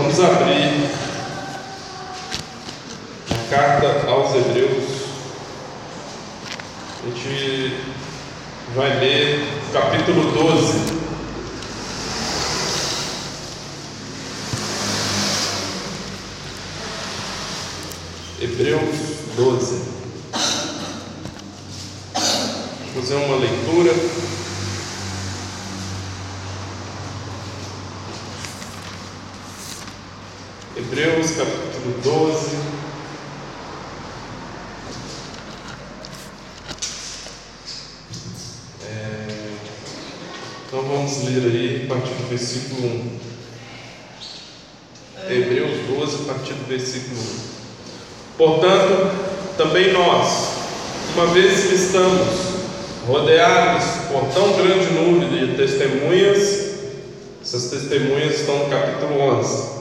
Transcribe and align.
Vamos 0.00 0.20
abrir 0.20 0.90
a 3.32 3.50
carta 3.50 4.08
aos 4.08 4.32
Hebreus. 4.32 4.84
A 7.02 7.06
gente 7.08 7.76
vai 8.76 9.00
ler 9.00 9.44
capítulo 9.72 10.30
12. 10.30 10.78
Hebreus 18.40 18.96
12. 19.36 19.82
Vou 22.94 23.02
fazer 23.02 23.14
uma 23.16 23.36
leitura. 23.36 24.27
Hebreus 30.98 31.30
capítulo 31.30 31.94
12. 32.02 32.56
É, 38.84 39.26
então 40.66 40.82
vamos 40.82 41.22
ler 41.22 41.52
aí 41.52 41.84
a 41.84 41.94
partir 41.94 42.14
do 42.14 42.28
versículo 42.28 42.88
1. 42.88 43.18
Hebreus 45.30 45.86
12, 45.86 46.16
a 46.16 46.34
partir 46.34 46.54
do 46.54 46.66
versículo 46.66 47.20
1. 47.20 47.24
Portanto, 48.36 49.56
também 49.56 49.92
nós, 49.92 50.48
uma 51.14 51.28
vez 51.28 51.68
que 51.68 51.74
estamos 51.76 52.26
rodeados 53.06 53.84
por 54.10 54.24
tão 54.34 54.52
grande 54.54 54.92
número 54.94 55.46
de 55.46 55.56
testemunhas, 55.56 56.70
essas 57.40 57.70
testemunhas 57.70 58.40
estão 58.40 58.58
no 58.58 58.68
capítulo 58.68 59.20
11. 59.38 59.77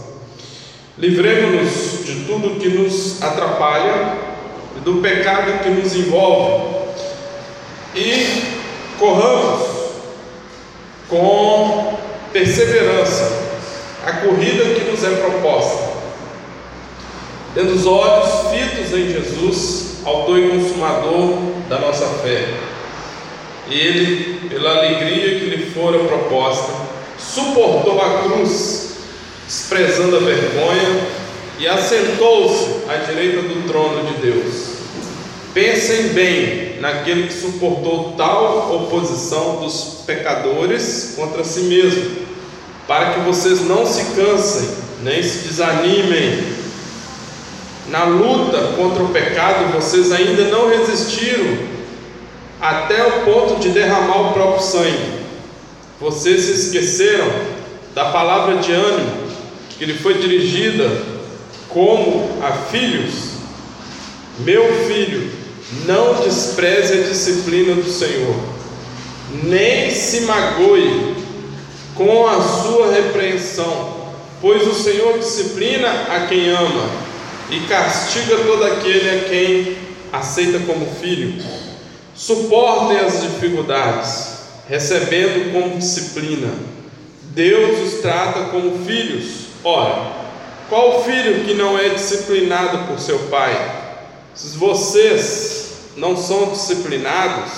Livremos-nos 0.98 2.06
de 2.06 2.26
tudo 2.26 2.60
que 2.60 2.70
nos 2.70 3.22
atrapalha 3.22 4.18
e 4.76 4.80
do 4.80 4.96
pecado 4.96 5.62
que 5.62 5.70
nos 5.70 5.96
envolve 5.96 6.76
e 7.96 8.58
corramos 8.98 9.68
com 11.08 11.98
perseverança 12.34 13.32
a 14.08 14.12
corrida 14.14 14.64
que 14.74 14.90
nos 14.90 15.04
é 15.04 15.10
proposta, 15.18 15.90
tendo 17.54 17.74
os 17.74 17.86
olhos 17.86 18.50
fitos 18.52 18.92
em 18.98 19.12
Jesus, 19.12 19.98
autor 20.04 20.40
e 20.40 20.50
consumador 20.50 21.38
da 21.70 21.80
nossa 21.80 22.08
fé. 22.24 22.48
E 23.70 23.80
ele, 23.80 24.50
pela 24.50 24.78
alegria 24.78 25.40
que 25.40 25.46
lhe 25.46 25.72
fora 25.72 26.00
proposta, 26.00 26.74
suportou 27.20 28.02
a 28.02 28.24
cruz 28.24 28.87
desprezando 29.48 30.18
a 30.18 30.20
vergonha, 30.20 31.08
e 31.60 31.68
assentou-se 31.68 32.88
à 32.88 32.98
direita 32.98 33.42
do 33.42 33.68
trono 33.68 34.06
de 34.06 34.22
Deus. 34.22 34.78
Pensem 35.54 36.10
bem 36.10 36.78
naquele 36.80 37.28
que 37.28 37.34
suportou 37.34 38.14
tal 38.16 38.76
oposição 38.76 39.56
dos 39.56 40.04
pecadores 40.06 41.14
contra 41.16 41.44
si 41.44 41.62
mesmo, 41.62 42.28
para 42.88 43.14
que 43.14 43.22
vocês 43.22 43.62
não 43.62 43.86
se 43.88 44.16
cansem, 44.16 44.70
nem 45.02 45.24
se 45.24 45.48
desanimem. 45.48 46.58
Na 47.90 48.04
luta 48.04 48.74
contra 48.76 49.04
o 49.04 49.10
pecado, 49.10 49.74
vocês 49.74 50.12
ainda 50.12 50.44
não 50.44 50.70
resistiram 50.70 51.58
até 52.62 53.04
o 53.04 53.12
ponto 53.24 53.60
de 53.60 53.70
derramar 53.70 54.30
o 54.30 54.34
próprio 54.34 54.62
sangue. 54.62 55.18
Vocês 56.00 56.42
se 56.42 56.52
esqueceram 56.52 57.28
da 57.96 58.06
palavra 58.12 58.58
de 58.58 58.72
ânimo 58.72 59.27
que 59.78 59.86
lhe 59.86 59.94
foi 59.94 60.16
dirigida 60.16 60.90
como 61.70 62.42
a 62.42 62.52
filhos: 62.70 63.14
Meu 64.40 64.64
filho, 64.88 65.32
não 65.86 66.22
despreze 66.24 66.94
a 66.94 67.04
disciplina 67.04 67.76
do 67.76 67.90
Senhor, 67.90 68.36
nem 69.44 69.92
se 69.92 70.22
magoe 70.22 71.16
com 71.96 72.28
a 72.28 72.42
sua 72.42 72.92
repreensão, 72.92 74.12
pois 74.42 74.68
o 74.68 74.74
Senhor 74.74 75.18
disciplina 75.20 75.90
a 76.10 76.28
quem 76.28 76.50
ama 76.50 76.90
e 77.50 77.60
castiga 77.62 78.38
todo 78.38 78.64
aquele 78.64 79.10
a 79.10 79.30
quem 79.30 79.78
aceita 80.12 80.60
como 80.60 80.86
filho. 81.00 81.42
Suportem 82.16 82.98
as 82.98 83.22
dificuldades, 83.22 84.38
recebendo 84.68 85.54
como 85.54 85.78
disciplina. 85.78 86.52
Deus 87.34 87.94
os 87.94 88.02
trata 88.02 88.46
como 88.46 88.84
filhos 88.84 89.47
Ora, 89.70 90.14
qual 90.70 91.04
filho 91.04 91.44
que 91.44 91.54
não 91.54 91.78
é 91.78 91.90
disciplinado 91.90 92.88
por 92.88 92.98
seu 93.02 93.20
pai? 93.28 93.54
Se 94.34 94.58
vocês 94.58 95.72
não 95.98 96.16
são 96.16 96.52
disciplinados, 96.52 97.52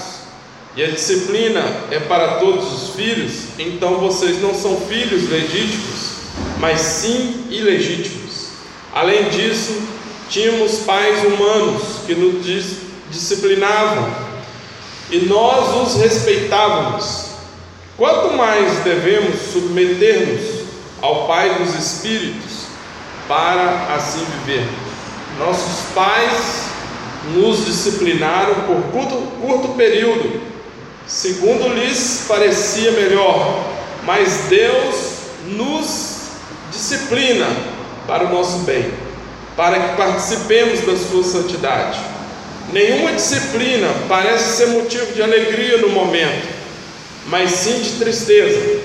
e 0.75 0.83
a 0.83 0.87
disciplina 0.87 1.61
é 1.91 1.99
para 1.99 2.39
todos 2.39 2.65
os 2.73 2.95
filhos, 2.95 3.49
então 3.59 3.99
vocês 3.99 4.41
não 4.41 4.55
são 4.55 4.81
filhos 4.81 5.29
legítimos, 5.29 6.13
mas 6.57 6.81
sim 6.81 7.45
ilegítimos. 7.51 8.47
Além 8.91 9.29
disso, 9.29 9.79
tínhamos 10.31 10.79
pais 10.79 11.23
humanos 11.23 11.83
que 12.07 12.15
nos 12.15 12.43
disciplinavam 13.11 14.11
e 15.11 15.19
nós 15.27 15.93
os 15.93 16.01
respeitávamos. 16.01 17.25
Quanto 17.95 18.35
mais 18.35 18.79
devemos 18.79 19.39
submeter-nos 19.53 20.58
ao 21.01 21.27
Pai 21.27 21.55
dos 21.55 21.75
Espíritos, 21.75 22.65
para 23.27 23.95
assim 23.95 24.25
viver. 24.45 24.67
Nossos 25.37 25.93
pais 25.93 26.65
nos 27.33 27.65
disciplinaram 27.65 28.55
por 28.65 28.81
curto, 28.91 29.15
curto 29.41 29.69
período, 29.75 30.41
segundo 31.05 31.73
lhes 31.73 32.25
parecia 32.27 32.91
melhor, 32.91 33.65
mas 34.03 34.45
Deus 34.49 34.95
nos 35.47 36.17
disciplina 36.71 37.47
para 38.07 38.25
o 38.25 38.33
nosso 38.33 38.59
bem, 38.59 38.91
para 39.55 39.79
que 39.79 39.95
participemos 39.95 40.81
da 40.81 40.97
sua 40.97 41.23
santidade. 41.23 41.99
Nenhuma 42.73 43.13
disciplina 43.13 43.87
parece 44.07 44.57
ser 44.57 44.67
motivo 44.67 45.13
de 45.13 45.21
alegria 45.21 45.77
no 45.77 45.89
momento, 45.89 46.47
mas 47.27 47.51
sim 47.51 47.79
de 47.81 47.91
tristeza 47.91 48.79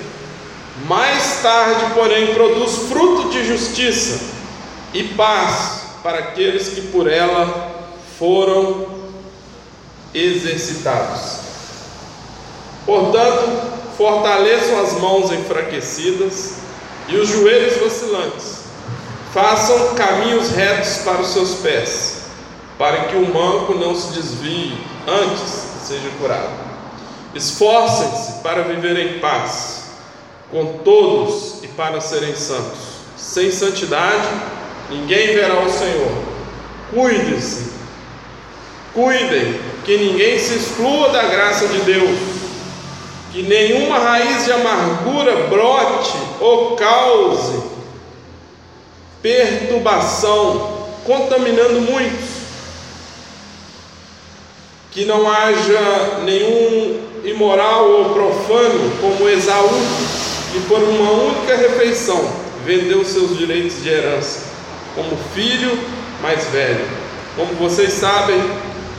mais 0.84 1.40
tarde, 1.40 1.94
porém, 1.94 2.34
produz 2.34 2.88
fruto 2.88 3.30
de 3.30 3.44
justiça 3.44 4.20
e 4.92 5.04
paz 5.04 5.80
para 6.02 6.18
aqueles 6.18 6.68
que 6.68 6.82
por 6.88 7.10
ela 7.10 7.72
foram 8.18 8.86
exercitados. 10.12 11.38
Portanto, 12.84 13.72
fortaleçam 13.96 14.82
as 14.82 14.92
mãos 15.00 15.32
enfraquecidas 15.32 16.56
e 17.08 17.16
os 17.16 17.28
joelhos 17.28 17.78
vacilantes. 17.78 18.64
Façam 19.32 19.94
caminhos 19.94 20.50
retos 20.50 20.98
para 20.98 21.22
os 21.22 21.28
seus 21.28 21.54
pés, 21.56 22.24
para 22.78 23.04
que 23.04 23.16
o 23.16 23.32
manco 23.32 23.74
não 23.74 23.96
se 23.96 24.12
desvie, 24.12 24.78
antes 25.08 25.64
seja 25.82 26.10
curado. 26.20 26.52
Esforcem-se 27.34 28.42
para 28.42 28.62
viver 28.62 28.98
em 28.98 29.18
paz 29.18 29.83
com 30.54 30.78
todos 30.84 31.64
e 31.64 31.66
para 31.66 32.00
serem 32.00 32.36
santos. 32.36 32.78
Sem 33.16 33.50
santidade, 33.50 34.28
ninguém 34.88 35.34
verá 35.34 35.58
o 35.60 35.68
Senhor. 35.68 36.12
Cuide-se, 36.94 37.72
cuidem, 38.94 39.58
que 39.84 39.98
ninguém 39.98 40.38
se 40.38 40.54
exclua 40.54 41.08
da 41.08 41.24
graça 41.24 41.66
de 41.66 41.80
Deus, 41.80 42.18
que 43.32 43.42
nenhuma 43.42 43.98
raiz 43.98 44.44
de 44.44 44.52
amargura 44.52 45.48
brote 45.48 46.16
ou 46.38 46.76
cause 46.76 47.60
perturbação, 49.20 50.86
contaminando 51.04 51.80
muitos. 51.80 52.34
Que 54.92 55.04
não 55.04 55.28
haja 55.28 56.20
nenhum 56.22 57.00
imoral 57.24 57.90
ou 57.90 58.10
profano 58.10 58.92
como 59.00 59.28
Esaú, 59.28 59.82
e 60.54 60.60
por 60.68 60.80
uma 60.82 61.10
única 61.10 61.56
refeição 61.56 62.32
vendeu 62.64 63.04
seus 63.04 63.36
direitos 63.36 63.82
de 63.82 63.88
herança, 63.88 64.44
como 64.94 65.16
filho 65.34 65.78
mais 66.22 66.44
velho. 66.46 66.86
Como 67.36 67.52
vocês 67.54 67.92
sabem, 67.92 68.40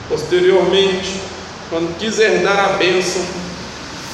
posteriormente, 0.10 1.22
quando 1.70 1.98
quis 1.98 2.20
herdar 2.20 2.60
a 2.60 2.74
bênção, 2.74 3.26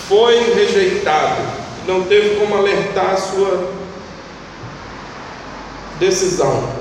foi 0.07 0.53
rejeitado, 0.53 1.41
não 1.87 2.03
teve 2.03 2.35
como 2.35 2.55
alertar 2.55 3.11
a 3.11 3.17
sua 3.17 3.73
decisão, 5.99 6.71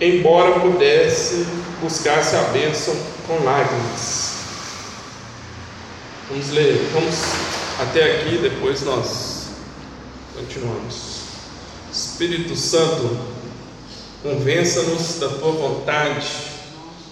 embora 0.00 0.60
pudesse 0.60 1.46
buscar-se 1.82 2.36
a 2.36 2.42
bênção 2.42 2.94
com 3.26 3.42
lágrimas. 3.44 4.34
Vamos 6.30 6.50
ler, 6.50 6.88
vamos 6.92 7.16
até 7.80 8.04
aqui, 8.04 8.38
depois 8.38 8.82
nós 8.82 9.29
Continuamos. 10.40 11.20
Espírito 11.92 12.56
Santo, 12.56 13.14
convença-nos 14.22 15.18
da 15.18 15.28
tua 15.28 15.52
vontade. 15.52 16.26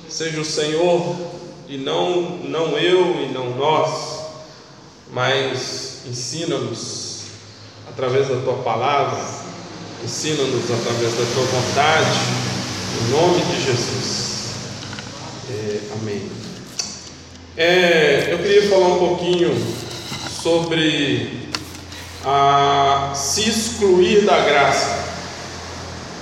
Seja 0.09 0.41
o 0.41 0.45
Senhor 0.45 1.15
e 1.69 1.77
não 1.77 2.39
não 2.39 2.79
eu 2.79 3.23
e 3.23 3.29
não 3.29 3.51
nós, 3.51 4.21
mas 5.13 6.07
ensina-nos 6.07 7.25
através 7.91 8.29
da 8.29 8.37
tua 8.37 8.63
palavra, 8.63 9.23
ensina-nos 10.03 10.65
através 10.71 11.13
da 11.13 11.27
tua 11.35 11.45
vontade, 11.45 12.19
em 12.97 13.11
nome 13.11 13.45
de 13.45 13.63
Jesus. 13.63 14.55
É, 15.51 15.81
amém. 16.01 16.31
É, 17.59 18.33
eu 18.33 18.39
queria 18.39 18.71
falar 18.71 18.87
um 18.87 18.99
pouquinho 18.99 19.51
sobre 20.43 21.48
a 22.25 23.13
se 23.15 23.49
excluir 23.49 24.25
da 24.25 24.41
graça, 24.41 25.05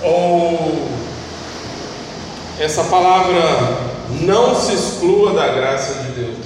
ou 0.03 0.89
essa 2.59 2.83
palavra 2.85 3.41
não 4.21 4.55
se 4.55 4.73
exclua 4.73 5.33
da 5.33 5.47
graça 5.49 5.93
de 6.03 6.11
Deus, 6.11 6.45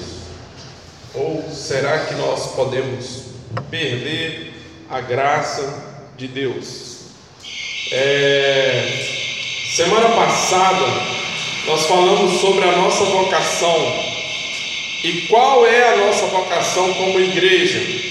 ou 1.14 1.44
será 1.54 2.00
que 2.00 2.16
nós 2.16 2.48
podemos 2.56 3.24
perder 3.70 4.54
a 4.90 5.02
graça 5.02 5.74
de 6.18 6.28
Deus? 6.28 6.92
É, 7.92 9.06
semana 9.76 10.10
passada 10.10 10.86
nós 11.68 11.86
falamos 11.86 12.40
sobre 12.40 12.64
a 12.64 12.72
nossa 12.78 13.04
vocação 13.04 14.12
e 15.04 15.28
qual 15.30 15.66
é 15.66 15.94
a 15.94 15.98
nossa 15.98 16.26
vocação 16.28 16.94
como 16.94 17.20
igreja? 17.20 18.11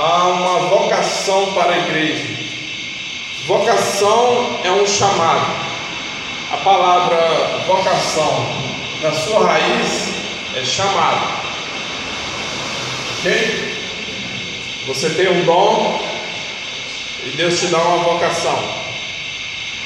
Há 0.00 0.28
uma 0.28 0.58
vocação 0.68 1.54
para 1.54 1.72
a 1.72 1.78
igreja. 1.78 2.24
Vocação 3.48 4.60
é 4.62 4.70
um 4.70 4.86
chamado. 4.86 5.52
A 6.52 6.56
palavra 6.58 7.64
vocação, 7.66 8.46
na 9.02 9.12
sua 9.12 9.44
raiz, 9.44 10.14
é 10.54 10.64
chamado. 10.64 11.26
Ok? 13.18 13.74
Você 14.86 15.10
tem 15.10 15.32
um 15.32 15.44
dom 15.44 16.00
e 17.24 17.30
Deus 17.30 17.58
te 17.58 17.66
dá 17.66 17.78
uma 17.78 18.04
vocação. 18.04 18.56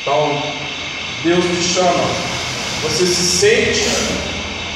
Então, 0.03 0.43
Deus 1.25 1.43
te 1.43 1.63
chama. 1.63 2.05
Você 2.83 3.07
se 3.07 3.39
sente 3.39 3.89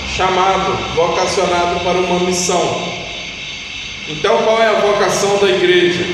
chamado, 0.09 0.95
vocacionado 0.95 1.81
para 1.81 1.99
uma 1.99 2.21
missão. 2.21 3.06
Então, 4.09 4.43
qual 4.45 4.63
é 4.63 4.69
a 4.69 4.81
vocação 4.81 5.39
da 5.39 5.49
igreja? 5.49 6.05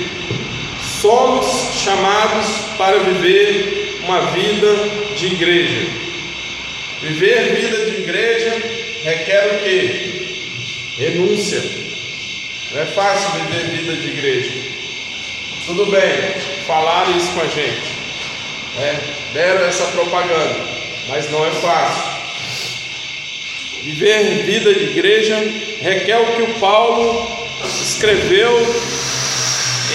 Somos 1.01 1.75
chamados 1.75 2.49
para 2.79 2.99
viver 3.01 4.01
uma 4.05 4.31
vida 4.31 4.75
de 5.15 5.27
igreja. 5.27 5.87
Viver 7.03 7.57
vida 7.57 7.91
de 7.91 8.03
igreja 8.03 8.63
requer 9.05 9.47
o 9.55 9.65
que? 9.65 10.97
Renúncia. 10.99 11.63
Não 12.73 12.81
é 12.81 12.87
fácil 12.87 13.31
viver 13.41 13.77
vida 13.77 13.97
de 13.97 14.09
igreja. 14.09 14.53
Tudo 15.67 15.87
bem, 15.87 16.35
falaram 16.67 17.17
isso 17.17 17.31
com 17.33 17.41
a 17.41 17.47
gente, 17.47 17.95
né? 18.77 19.01
deram 19.35 19.67
essa 19.67 19.85
propaganda, 19.89 20.57
mas 21.09 21.31
não 21.31 21.47
é 21.47 21.51
fácil. 21.51 22.13
Viver 23.83 24.45
vida 24.45 24.73
de 24.73 24.85
igreja 24.85 25.37
requer 25.83 26.19
o 26.19 26.37
que 26.37 26.43
o 26.43 26.55
Paulo 26.59 27.42
escreveu 27.65 28.59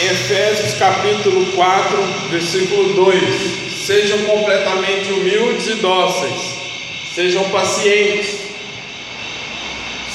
em 0.02 0.08
Efésios 0.08 0.74
capítulo 0.76 1.46
4, 1.54 1.98
versículo 2.30 2.94
2: 2.94 3.86
Sejam 3.86 4.20
completamente 4.26 5.12
humildes 5.12 5.68
e 5.68 5.76
dóceis, 5.76 6.42
sejam 7.16 7.44
pacientes, 7.50 8.36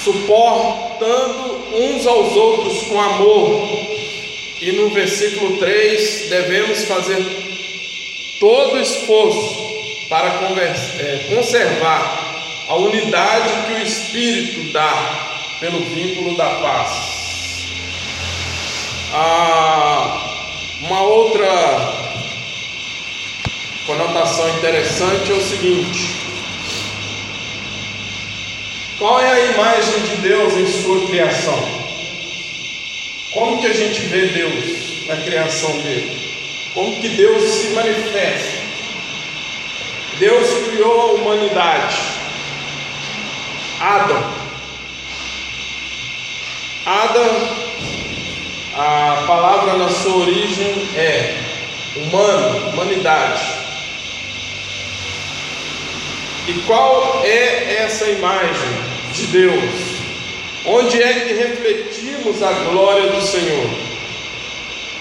suportando 0.05 1.67
uns 1.75 2.07
aos 2.07 2.37
outros 2.37 2.83
com 2.85 3.01
amor. 3.01 3.83
E 4.61 4.73
no 4.73 4.91
versículo 4.91 5.59
3, 5.59 6.29
devemos 6.29 6.85
fazer 6.85 7.21
todo 8.39 8.79
esforço 8.81 9.73
para 10.09 10.29
é, 10.29 11.35
conservar 11.35 12.67
a 12.69 12.77
unidade 12.77 13.67
que 13.67 13.73
o 13.73 13.83
Espírito 13.83 14.73
dá 14.73 15.57
pelo 15.59 15.81
vínculo 15.81 16.37
da 16.37 16.49
paz. 16.61 17.12
Uma 20.81 21.03
outra 21.03 21.49
conotação 23.87 24.49
interessante 24.57 25.33
é 25.33 25.35
o 25.35 25.41
seguinte: 25.41 26.23
qual 28.99 29.21
é 29.21 29.31
a 29.31 29.53
imagem 29.53 30.01
de 30.01 30.17
Deus 30.17 30.55
em 30.55 30.67
sua 30.83 31.07
criação? 31.07 31.83
Como 33.33 33.61
que 33.61 33.67
a 33.67 33.75
gente 33.75 34.01
vê 34.03 34.27
Deus 34.27 35.07
na 35.07 35.17
criação 35.17 35.71
dele? 35.83 36.21
Como 36.75 37.01
que 37.01 37.09
Deus 37.11 37.43
se 37.43 37.69
manifesta? 37.69 38.63
Deus 40.19 40.69
criou 40.69 41.01
a 41.01 41.13
humanidade 41.13 42.13
Adam. 43.83 44.23
Adam, 46.87 47.62
a 48.75 49.25
palavra 49.27 49.75
na 49.75 49.89
sua 49.89 50.17
origem 50.17 50.89
é 50.97 51.37
humano, 51.97 52.71
humanidade. 52.71 53.43
E 56.49 56.55
qual 56.67 57.23
é 57.25 57.83
essa 57.85 58.07
imagem 58.07 58.71
de 59.13 59.27
Deus? 59.27 59.93
Onde 60.65 61.03
é 61.03 61.13
que 61.13 61.35
refletimos 61.35 62.43
a 62.43 62.53
glória 62.53 63.11
do 63.11 63.21
Senhor? 63.21 63.71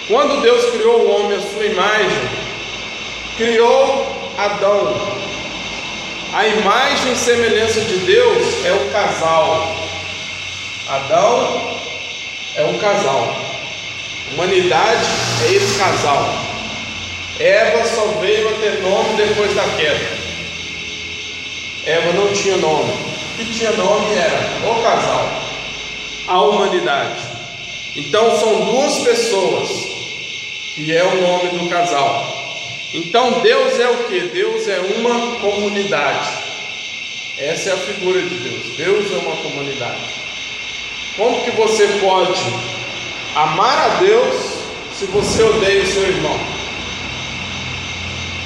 Quando 0.07 0.41
Deus 0.41 0.71
criou 0.71 1.01
o 1.01 1.11
homem 1.11 1.37
à 1.37 1.41
sua 1.41 1.65
imagem, 1.65 2.29
criou 3.37 4.33
Adão, 4.37 5.21
a 6.33 6.47
imagem 6.47 7.11
e 7.11 7.15
semelhança 7.15 7.81
de 7.81 7.97
Deus 7.97 8.65
é 8.65 8.71
o 8.71 8.91
casal. 8.91 9.75
Adão 10.87 11.77
é 12.55 12.63
um 12.65 12.77
casal. 12.77 13.50
Humanidade 14.33 15.05
é 15.45 15.53
esse 15.53 15.77
casal. 15.77 16.33
Eva 17.37 17.85
só 17.85 18.05
veio 18.21 18.47
a 18.47 18.59
ter 18.59 18.81
nome 18.81 19.17
depois 19.17 19.53
da 19.53 19.63
queda. 19.75 20.21
Eva 21.85 22.13
não 22.13 22.31
tinha 22.31 22.55
nome. 22.57 22.93
O 22.93 23.35
que 23.35 23.45
tinha 23.53 23.71
nome 23.71 24.13
era 24.15 24.69
o 24.69 24.81
casal, 24.83 25.41
a 26.27 26.41
humanidade. 26.43 27.21
Então 27.95 28.39
são 28.39 28.65
duas 28.65 28.99
pessoas 28.99 29.69
que 30.75 30.95
é 30.95 31.03
o 31.03 31.21
nome 31.21 31.59
do 31.59 31.69
casal. 31.69 32.25
Então 32.93 33.41
Deus 33.41 33.79
é 33.79 33.89
o 33.89 34.03
que? 34.05 34.19
Deus 34.29 34.67
é 34.67 34.79
uma 34.79 35.39
comunidade. 35.39 36.29
Essa 37.37 37.71
é 37.71 37.73
a 37.73 37.77
figura 37.77 38.21
de 38.21 38.35
Deus. 38.35 38.77
Deus 38.77 39.11
é 39.11 39.17
uma 39.27 39.35
comunidade. 39.37 40.21
Como 41.17 41.43
que 41.43 41.51
você 41.51 41.87
pode 41.99 42.70
amar 43.35 43.77
a 43.77 43.87
Deus 43.99 44.61
se 44.97 45.05
você 45.05 45.43
odeia 45.43 45.83
o 45.83 45.87
seu 45.87 46.03
irmão? 46.03 46.39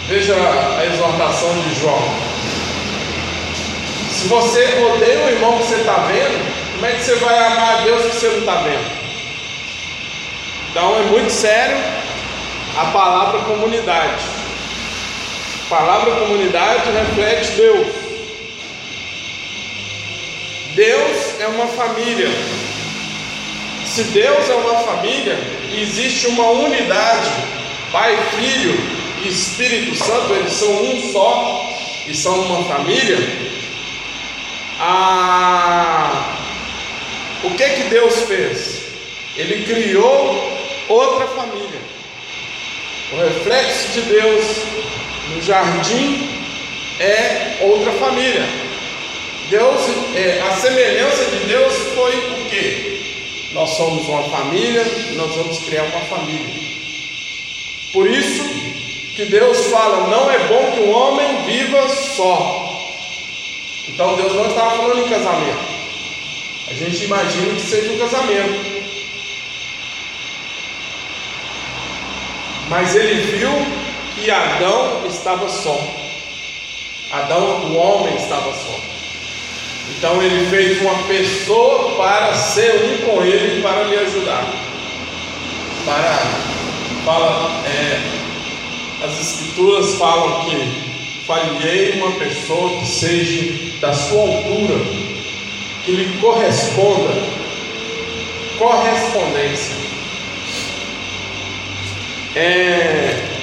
Veja 0.08 0.36
a 0.36 0.86
exortação 0.86 1.54
de 1.62 1.80
João. 1.82 2.36
Se 4.12 4.28
você 4.28 4.64
odeia 4.94 5.26
o 5.26 5.30
irmão 5.30 5.58
que 5.58 5.64
você 5.64 5.76
está 5.76 5.98
vendo, 6.08 6.74
como 6.74 6.86
é 6.86 6.92
que 6.92 7.04
você 7.04 7.16
vai 7.16 7.38
amar 7.48 7.80
a 7.80 7.82
Deus 7.82 8.06
que 8.06 8.16
você 8.16 8.28
não 8.28 8.40
está 8.40 8.56
vendo? 8.62 8.96
Então 10.70 10.96
é 10.98 11.04
muito 11.04 11.32
sério 11.32 11.78
a 12.78 12.86
palavra 12.86 13.40
comunidade. 13.42 14.24
A 15.66 15.70
palavra 15.70 16.16
comunidade 16.16 16.92
reflete 16.92 17.52
Deus. 17.54 17.88
Deus 20.76 21.40
é 21.40 21.48
uma 21.48 21.68
família. 21.68 22.30
Se 23.96 24.04
Deus 24.04 24.50
é 24.50 24.56
uma 24.56 24.80
família 24.80 25.38
existe 25.74 26.28
uma 26.28 26.50
unidade, 26.50 27.32
Pai, 27.94 28.18
Filho 28.38 28.78
e 29.24 29.30
Espírito 29.30 29.96
Santo, 29.96 30.34
eles 30.34 30.52
são 30.52 30.70
um 30.70 31.14
só 31.14 31.74
e 32.06 32.14
são 32.14 32.42
uma 32.42 32.66
família. 32.66 33.18
Ah, 34.82 36.36
o 37.42 37.52
que 37.52 37.70
que 37.70 37.84
Deus 37.84 38.24
fez? 38.24 38.84
Ele 39.38 39.64
criou 39.64 40.52
outra 40.90 41.28
família. 41.28 41.80
O 43.14 43.16
reflexo 43.16 43.94
de 43.94 44.02
Deus 44.02 44.46
no 45.34 45.42
jardim 45.42 46.38
é 47.00 47.60
outra 47.62 47.94
família. 47.94 48.46
Deus, 49.50 49.82
é, 50.16 50.44
a 50.50 50.52
semelhança 50.58 51.24
de 51.32 51.46
Deus 51.46 51.74
foi 51.94 52.12
o 52.12 52.50
que? 52.50 52.95
Nós 53.56 53.70
somos 53.70 54.06
uma 54.10 54.24
família, 54.24 54.84
nós 55.16 55.34
vamos 55.34 55.60
criar 55.60 55.84
uma 55.84 56.02
família. 56.02 56.54
Por 57.94 58.06
isso 58.06 58.44
que 59.16 59.24
Deus 59.28 59.68
fala: 59.68 60.08
não 60.08 60.30
é 60.30 60.40
bom 60.40 60.72
que 60.74 60.82
o 60.82 60.90
homem 60.90 61.44
viva 61.44 61.88
só. 61.88 62.94
Então 63.88 64.18
Deus 64.18 64.36
não 64.36 64.48
estava 64.48 64.76
falando 64.76 65.06
em 65.06 65.10
casamento. 65.10 65.64
A 66.68 66.74
gente 66.74 67.06
imagina 67.06 67.54
que 67.54 67.62
seja 67.62 67.94
um 67.94 67.98
casamento. 67.98 68.84
Mas 72.68 72.94
ele 72.94 73.38
viu 73.38 73.52
que 74.16 74.30
Adão 74.30 75.08
estava 75.08 75.48
só. 75.48 75.80
Adão, 77.10 77.72
o 77.72 77.78
homem, 77.78 78.18
estava 78.18 78.52
só. 78.52 78.95
Então 79.92 80.22
ele 80.22 80.50
fez 80.50 80.82
uma 80.82 80.96
pessoa 81.04 81.96
para 81.96 82.34
ser 82.34 82.76
um 82.76 83.06
com 83.06 83.24
ele, 83.24 83.62
para 83.62 83.84
lhe 83.84 83.98
ajudar. 83.98 84.46
Para, 85.86 86.18
fala, 87.06 87.64
é, 87.66 88.02
as 89.06 89.20
escrituras 89.20 89.96
falam 89.96 90.46
que 90.46 91.24
falhei 91.26 91.94
uma 92.02 92.12
pessoa 92.14 92.80
que 92.80 92.86
seja 92.88 93.80
da 93.80 93.94
sua 93.94 94.22
altura, 94.22 94.80
que 95.84 95.92
lhe 95.92 96.20
corresponda, 96.20 97.14
correspondência. 98.58 99.76
É, 102.36 103.36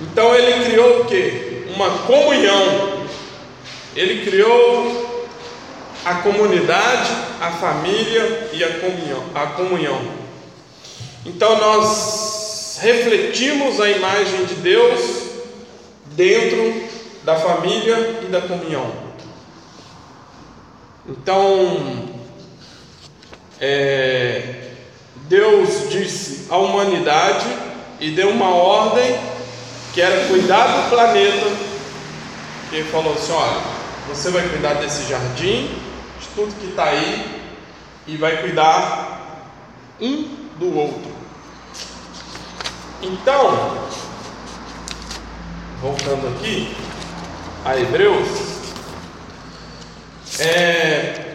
então 0.00 0.34
ele 0.34 0.64
criou 0.64 1.00
o 1.00 1.04
que? 1.04 1.64
Uma 1.74 1.90
comunhão. 1.98 3.04
Ele 3.94 4.24
criou 4.24 5.03
a 6.04 6.14
comunidade, 6.16 7.10
a 7.40 7.50
família 7.52 8.50
e 8.52 8.62
a 8.62 8.78
comunhão. 8.78 9.24
A 9.34 9.46
comunhão. 9.46 10.00
Então 11.24 11.58
nós 11.58 12.78
refletimos 12.80 13.80
a 13.80 13.88
imagem 13.88 14.44
de 14.44 14.54
Deus 14.56 15.00
dentro 16.14 16.84
da 17.24 17.36
família 17.36 18.20
e 18.22 18.26
da 18.26 18.42
comunhão. 18.42 18.92
Então, 21.06 22.08
é, 23.60 24.70
Deus 25.28 25.88
disse 25.90 26.46
à 26.50 26.56
humanidade 26.56 27.46
e 28.00 28.10
deu 28.10 28.30
uma 28.30 28.54
ordem 28.54 29.18
que 29.92 30.00
era 30.00 30.26
cuidar 30.28 30.66
do 30.66 30.90
planeta. 30.90 31.46
Ele 32.72 32.84
falou 32.90 33.14
assim: 33.14 33.32
olha, 33.32 33.60
você 34.08 34.30
vai 34.30 34.48
cuidar 34.48 34.74
desse 34.74 35.08
jardim, 35.08 35.70
tudo 36.34 36.54
que 36.60 36.70
está 36.70 36.84
aí, 36.84 37.42
e 38.06 38.16
vai 38.16 38.40
cuidar 38.40 39.50
um 40.00 40.22
do 40.58 40.76
outro. 40.76 41.14
Então, 43.02 43.88
voltando 45.80 46.28
aqui 46.36 46.74
a 47.64 47.78
Hebreus, 47.78 48.28
é, 50.38 51.34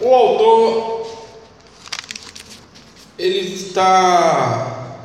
o 0.00 0.14
autor 0.14 1.00
ele 3.18 3.54
está 3.54 4.96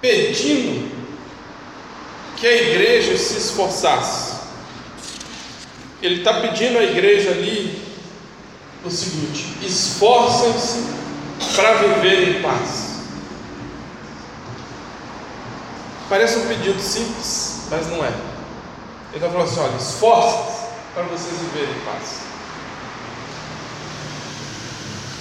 pedindo 0.00 0.90
que 2.36 2.46
a 2.46 2.54
igreja 2.54 3.16
se 3.16 3.38
esforçasse. 3.38 4.31
Ele 6.02 6.16
está 6.16 6.40
pedindo 6.40 6.78
à 6.78 6.82
igreja 6.82 7.30
ali 7.30 7.80
o 8.84 8.90
seguinte: 8.90 9.56
esforcem-se 9.62 10.84
para 11.54 11.74
viver 11.74 12.28
em 12.28 12.42
paz. 12.42 12.90
Parece 16.08 16.38
um 16.38 16.48
pedido 16.48 16.80
simples, 16.80 17.62
mas 17.70 17.86
não 17.88 18.04
é. 18.04 18.08
Ele 18.08 19.14
está 19.14 19.28
falando 19.28 19.48
assim: 19.48 19.60
olha, 19.60 19.76
esforcem-se 19.76 20.62
para 20.92 21.04
vocês 21.04 21.38
viverem 21.38 21.74
em 21.74 21.80
paz. 21.84 22.20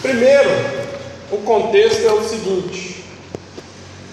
Primeiro, 0.02 0.50
o 1.32 1.38
contexto 1.44 2.08
é 2.08 2.12
o 2.12 2.28
seguinte: 2.28 3.06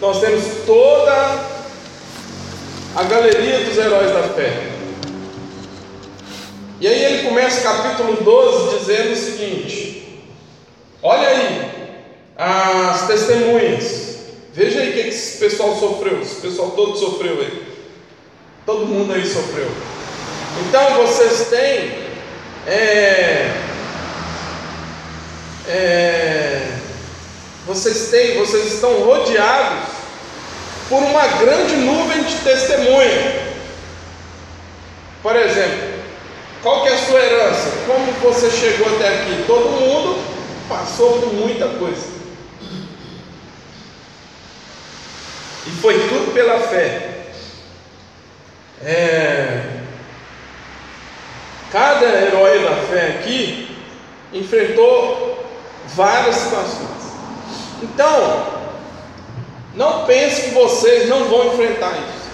nós 0.01 0.21
temos 0.21 0.45
toda 0.67 1.59
a 2.95 3.03
galeria 3.05 3.65
dos 3.65 3.79
heróis 3.79 4.13
da 4.13 4.35
fé. 4.35 4.78
E 6.81 6.87
aí 6.87 7.05
ele 7.05 7.29
começa 7.29 7.61
o 7.61 7.63
capítulo 7.63 8.23
12 8.23 8.79
dizendo 8.79 9.13
o 9.13 9.17
seguinte: 9.17 10.23
olha 11.03 11.29
aí, 11.29 11.71
as 12.37 13.07
testemunhas. 13.07 14.09
Veja 14.53 14.81
aí 14.81 14.91
o 14.91 14.93
que 14.93 15.01
esse 15.01 15.39
pessoal 15.39 15.77
sofreu. 15.77 16.21
Esse 16.21 16.37
pessoal 16.37 16.71
todo 16.71 16.97
sofreu 16.97 17.41
aí. 17.41 17.63
Todo 18.67 18.87
mundo 18.87 19.13
aí 19.13 19.27
sofreu. 19.27 19.71
Então 20.67 21.07
vocês 21.07 21.49
têm 21.49 22.09
é, 22.67 23.51
é, 25.69 26.69
vocês 27.67 28.09
têm, 28.11 28.39
vocês 28.39 28.75
estão 28.75 29.05
rodeados 29.05 29.89
por 30.89 31.03
uma 31.03 31.27
grande 31.39 31.77
nuvem 31.77 32.25
de 32.25 32.35
testemunha. 32.37 33.49
Por 35.23 35.37
exemplo, 35.37 35.88
qual 36.63 36.83
que 36.83 36.89
é 36.89 36.95
a 36.95 36.99
sua 36.99 37.21
herança? 37.21 37.71
Como 37.87 38.13
você 38.21 38.51
chegou 38.51 38.95
até 38.97 39.09
aqui? 39.09 39.45
Todo 39.47 39.71
mundo 39.71 40.19
passou 40.69 41.21
por 41.21 41.33
muita 41.33 41.69
coisa. 41.69 42.19
E 45.67 45.71
foi 45.81 45.95
tudo 46.09 46.33
pela 46.33 46.61
fé. 46.61 47.19
É, 48.83 49.81
cada 51.71 52.07
herói 52.07 52.65
da 52.65 52.77
fé 52.87 53.19
aqui 53.19 53.77
enfrentou 54.33 55.45
várias 55.95 56.37
situações. 56.37 56.89
Então, 57.83 58.59
não 59.75 60.05
pense 60.07 60.43
que 60.43 60.51
vocês 60.51 61.09
não 61.09 61.25
vão 61.25 61.53
enfrentar 61.53 61.93
isso. 61.93 62.29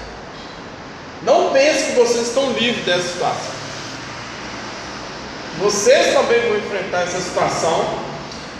Não 1.22 1.50
pense 1.50 1.86
que 1.86 1.92
vocês 1.92 2.28
estão 2.28 2.52
livres 2.52 2.84
dessa 2.84 3.08
situação. 3.08 3.53
Vocês 5.58 6.14
também 6.14 6.40
vão 6.48 6.58
enfrentar 6.58 7.02
essa 7.02 7.20
situação. 7.20 7.84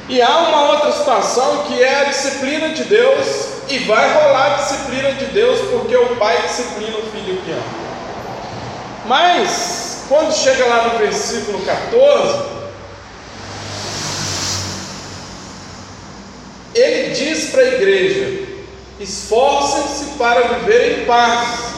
E 0.08 0.20
há 0.20 0.36
uma 0.36 0.70
outra 0.70 0.92
situação 0.92 1.64
que 1.66 1.82
é 1.82 2.02
a 2.02 2.04
disciplina 2.04 2.68
de 2.70 2.84
Deus. 2.84 3.54
E 3.68 3.78
vai 3.80 4.12
rolar 4.12 4.52
a 4.52 4.56
disciplina 4.56 5.12
de 5.12 5.24
Deus, 5.26 5.58
porque 5.70 5.96
o 5.96 6.16
pai 6.16 6.40
disciplina 6.42 6.98
o 6.98 7.10
filho 7.10 7.40
que 7.42 7.50
ama. 7.50 7.84
Mas, 9.06 10.04
quando 10.08 10.34
chega 10.34 10.66
lá 10.66 10.88
no 10.88 10.98
versículo 10.98 11.60
14, 11.64 12.44
ele 16.74 17.14
diz 17.14 17.50
para 17.50 17.62
a 17.62 17.66
igreja: 17.66 18.48
esforcem-se 19.00 20.16
para 20.18 20.42
viver 20.42 21.00
em 21.00 21.04
paz. 21.06 21.74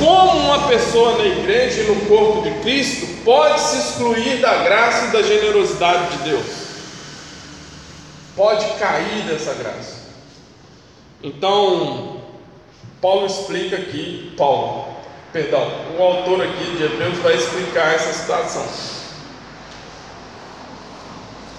Como 0.00 0.40
uma 0.40 0.66
pessoa 0.66 1.18
na 1.18 1.26
igreja 1.26 1.82
e 1.82 1.86
no 1.88 2.06
corpo 2.06 2.40
de 2.40 2.50
Cristo 2.62 3.06
pode 3.22 3.60
se 3.60 3.76
excluir 3.76 4.40
da 4.40 4.62
graça 4.64 5.08
e 5.08 5.10
da 5.10 5.22
generosidade 5.22 6.16
de 6.16 6.30
Deus? 6.30 6.46
Pode 8.34 8.64
cair 8.78 9.24
dessa 9.28 9.52
graça. 9.52 10.00
Então, 11.22 12.22
Paulo 12.98 13.26
explica 13.26 13.76
aqui, 13.76 14.32
Paulo, 14.38 14.86
perdão, 15.34 15.70
o 15.98 16.02
autor 16.02 16.40
aqui 16.44 16.76
de 16.78 16.84
Hebreus 16.84 17.18
vai 17.18 17.34
explicar 17.34 17.94
essa 17.94 18.14
situação. 18.14 18.66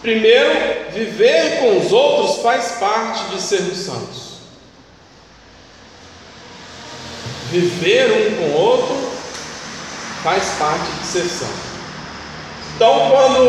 Primeiro, 0.02 0.92
viver 0.92 1.60
com 1.60 1.78
os 1.78 1.92
outros 1.92 2.42
faz 2.42 2.72
parte 2.80 3.36
de 3.36 3.40
sermos 3.40 3.78
santos. 3.78 4.31
Viver 7.52 8.32
um 8.32 8.36
com 8.38 8.44
o 8.44 8.54
outro 8.54 9.12
faz 10.24 10.44
parte 10.58 10.90
de 11.00 11.06
ser 11.06 11.26
santo. 11.26 11.72
Então, 12.76 13.12
quando 13.12 13.40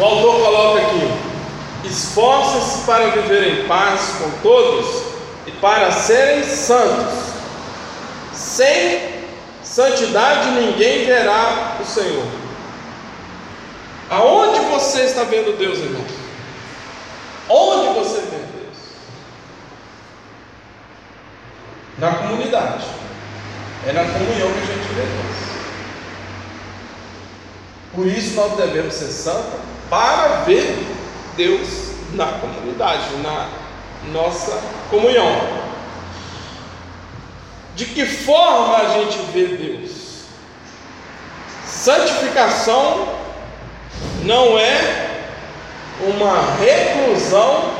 o 0.00 0.04
autor 0.04 0.42
coloca 0.42 0.80
aqui, 0.80 1.12
esforça-se 1.84 2.84
para 2.86 3.10
viver 3.10 3.60
em 3.60 3.68
paz 3.68 4.14
com 4.18 4.30
todos 4.42 5.02
e 5.46 5.50
para 5.52 5.92
serem 5.92 6.42
santos. 6.44 7.32
Sem 8.32 9.12
santidade 9.62 10.50
ninguém 10.52 11.04
verá 11.06 11.76
o 11.80 11.84
Senhor. 11.84 12.26
Aonde 14.10 14.60
você 14.66 15.02
está 15.02 15.24
vendo 15.24 15.56
Deus, 15.58 15.78
irmão? 15.78 16.04
Onde 17.48 17.98
você 17.98 18.20
vê 18.20 18.36
Deus? 18.36 18.78
Na 22.02 22.14
comunidade. 22.14 22.84
É 23.86 23.92
na 23.92 24.02
comunhão 24.02 24.52
que 24.52 24.58
a 24.58 24.74
gente 24.74 24.88
vê 24.92 25.02
Deus. 25.02 25.52
Por 27.94 28.06
isso 28.08 28.34
nós 28.34 28.56
devemos 28.56 28.92
ser 28.92 29.06
santos 29.06 29.60
para 29.88 30.42
ver 30.44 30.84
Deus 31.36 31.92
na 32.14 32.26
comunidade, 32.26 33.04
na 33.22 33.48
nossa 34.10 34.60
comunhão. 34.90 35.62
De 37.76 37.84
que 37.86 38.04
forma 38.04 38.78
a 38.78 38.88
gente 38.94 39.18
vê 39.32 39.46
Deus? 39.46 40.24
Santificação 41.64 43.14
não 44.24 44.58
é 44.58 45.28
uma 46.00 46.56
reclusão 46.56 47.74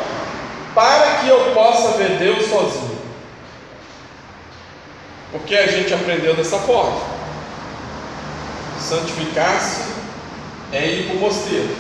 para 0.77 1.17
que 1.17 1.29
eu 1.29 1.53
possa 1.55 1.99
ver 1.99 2.19
Deus 2.19 2.49
sozinho. 2.49 2.92
Porque 5.33 5.57
a 5.57 5.67
gente 5.67 5.93
aprendeu 5.95 6.37
dessa 6.37 6.59
forma. 6.59 7.01
Santificar-se 8.79 9.93
é 10.73 10.87
ir 10.87 11.07
para 11.07 11.17
o 11.17 11.21
mosteiro, 11.21 11.75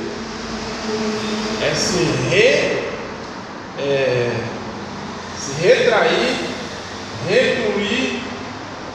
é 1.63 1.75
se, 1.75 2.03
re, 2.31 2.93
é, 3.79 4.31
se 5.39 5.61
retrair, 5.61 6.37
recluir 7.29 8.23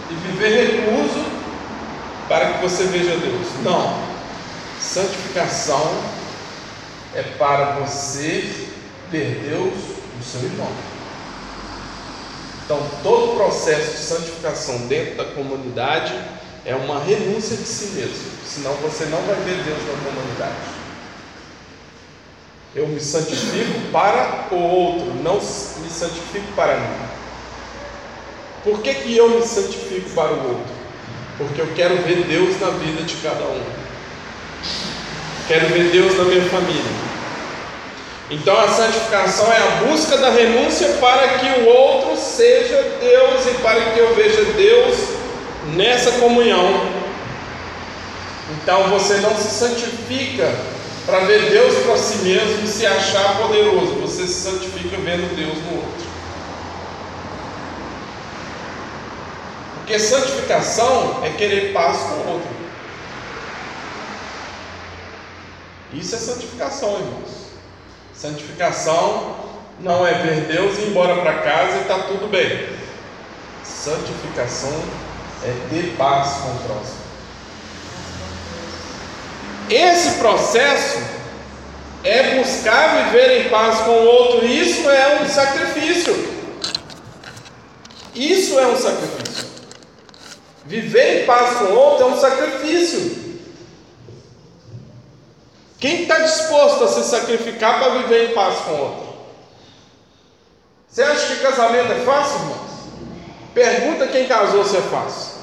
e 0.10 0.14
viver 0.14 0.72
recluso 0.72 1.26
para 2.28 2.54
que 2.54 2.62
você 2.62 2.86
veja 2.86 3.18
Deus. 3.18 3.48
Não. 3.64 4.02
Santificação 4.80 6.02
é 7.16 7.24
para 7.38 7.80
você 7.80 8.68
ver 9.12 9.42
Deus 9.50 9.74
no 10.18 10.24
seu 10.24 10.42
irmão. 10.42 10.97
Então, 12.68 12.86
todo 13.02 13.32
o 13.32 13.36
processo 13.38 13.92
de 13.92 14.04
santificação 14.04 14.88
dentro 14.88 15.16
da 15.16 15.24
comunidade 15.24 16.14
é 16.66 16.76
uma 16.76 17.02
renúncia 17.02 17.56
de 17.56 17.64
si 17.64 17.96
mesmo, 17.96 18.30
senão 18.46 18.74
você 18.74 19.06
não 19.06 19.22
vai 19.22 19.38
ver 19.38 19.64
Deus 19.64 19.78
na 19.88 20.12
comunidade. 20.12 20.78
Eu 22.76 22.90
me 22.90 23.00
santifico 23.00 23.90
para 23.90 24.50
o 24.52 24.58
outro, 24.58 25.06
não 25.24 25.36
me 25.36 25.90
santifico 25.90 26.52
para 26.58 26.76
mim. 26.76 27.08
Por 28.66 28.82
que, 28.82 28.96
que 28.96 29.16
eu 29.16 29.30
me 29.30 29.48
santifico 29.48 30.10
para 30.10 30.34
o 30.34 30.50
outro? 30.50 30.76
Porque 31.38 31.62
eu 31.62 31.68
quero 31.74 31.96
ver 32.02 32.26
Deus 32.26 32.60
na 32.60 32.72
vida 32.72 33.02
de 33.04 33.16
cada 33.16 33.46
um. 33.46 33.64
Quero 35.48 35.70
ver 35.70 35.90
Deus 35.90 36.18
na 36.18 36.26
minha 36.26 36.44
família. 36.50 37.07
Então 38.30 38.60
a 38.60 38.68
santificação 38.68 39.52
é 39.52 39.58
a 39.58 39.86
busca 39.86 40.18
da 40.18 40.30
renúncia 40.30 40.90
para 41.00 41.40
que 41.40 41.62
o 41.62 41.66
outro 41.68 42.18
seja 42.18 42.98
Deus 43.00 43.46
e 43.48 43.54
para 43.62 43.92
que 43.92 44.00
eu 44.00 44.14
veja 44.16 44.44
Deus 44.54 44.98
nessa 45.76 46.12
comunhão. 46.20 46.92
Então 48.52 48.90
você 48.90 49.16
não 49.18 49.36
se 49.38 49.50
santifica 49.50 50.54
para 51.06 51.20
ver 51.20 51.50
Deus 51.50 51.86
para 51.86 51.98
si 51.98 52.18
mesmo 52.18 52.66
e 52.66 52.68
se 52.68 52.86
achar 52.86 53.38
poderoso, 53.38 53.94
você 53.94 54.28
se 54.28 54.42
santifica 54.42 54.98
vendo 54.98 55.34
Deus 55.34 55.58
no 55.64 55.78
outro. 55.78 56.08
Porque 59.76 60.00
santificação 60.00 61.22
é 61.24 61.30
querer 61.30 61.72
paz 61.72 61.98
com 62.00 62.16
o 62.16 62.34
outro. 62.34 62.50
Isso 65.94 66.14
é 66.14 66.18
santificação, 66.18 67.00
irmãos. 67.00 67.47
Santificação 68.18 69.36
não 69.80 70.06
é 70.06 70.14
ver 70.16 70.48
Deus 70.48 70.76
e 70.80 70.82
ir 70.82 70.88
embora 70.88 71.22
para 71.22 71.36
casa 71.36 71.78
e 71.78 71.82
está 71.82 72.00
tudo 72.00 72.28
bem. 72.28 72.68
Santificação 73.64 74.74
é 75.44 75.54
ter 75.70 75.96
paz 75.96 76.38
com 76.38 76.50
o 76.50 76.60
próximo. 76.66 76.98
Esse 79.70 80.18
processo 80.18 80.98
é 82.04 82.38
buscar 82.38 83.12
viver 83.12 83.46
em 83.46 83.50
paz 83.50 83.82
com 83.82 83.92
o 83.92 84.06
outro. 84.06 84.46
Isso 84.48 84.90
é 84.90 85.22
um 85.22 85.30
sacrifício. 85.30 86.38
Isso 88.16 88.58
é 88.58 88.66
um 88.66 88.78
sacrifício. 88.78 89.46
Viver 90.66 91.22
em 91.22 91.26
paz 91.28 91.58
com 91.60 91.66
o 91.66 91.76
outro 91.76 92.08
é 92.08 92.10
um 92.10 92.20
sacrifício. 92.20 93.27
Quem 95.80 96.04
está 96.04 96.20
disposto 96.20 96.84
a 96.84 96.88
se 96.88 97.04
sacrificar 97.04 97.80
para 97.80 98.00
viver 98.00 98.32
em 98.32 98.34
paz 98.34 98.60
com 98.60 98.72
o 98.72 98.80
outro? 98.80 99.08
Você 100.88 101.04
acha 101.04 101.36
que 101.36 101.42
casamento 101.42 101.92
é 101.92 102.00
fácil, 102.04 102.40
irmãos? 102.40 102.68
Pergunta 103.54 104.08
quem 104.08 104.28
casou 104.28 104.64
se 104.64 104.78
é 104.78 104.82
fácil. 104.82 105.38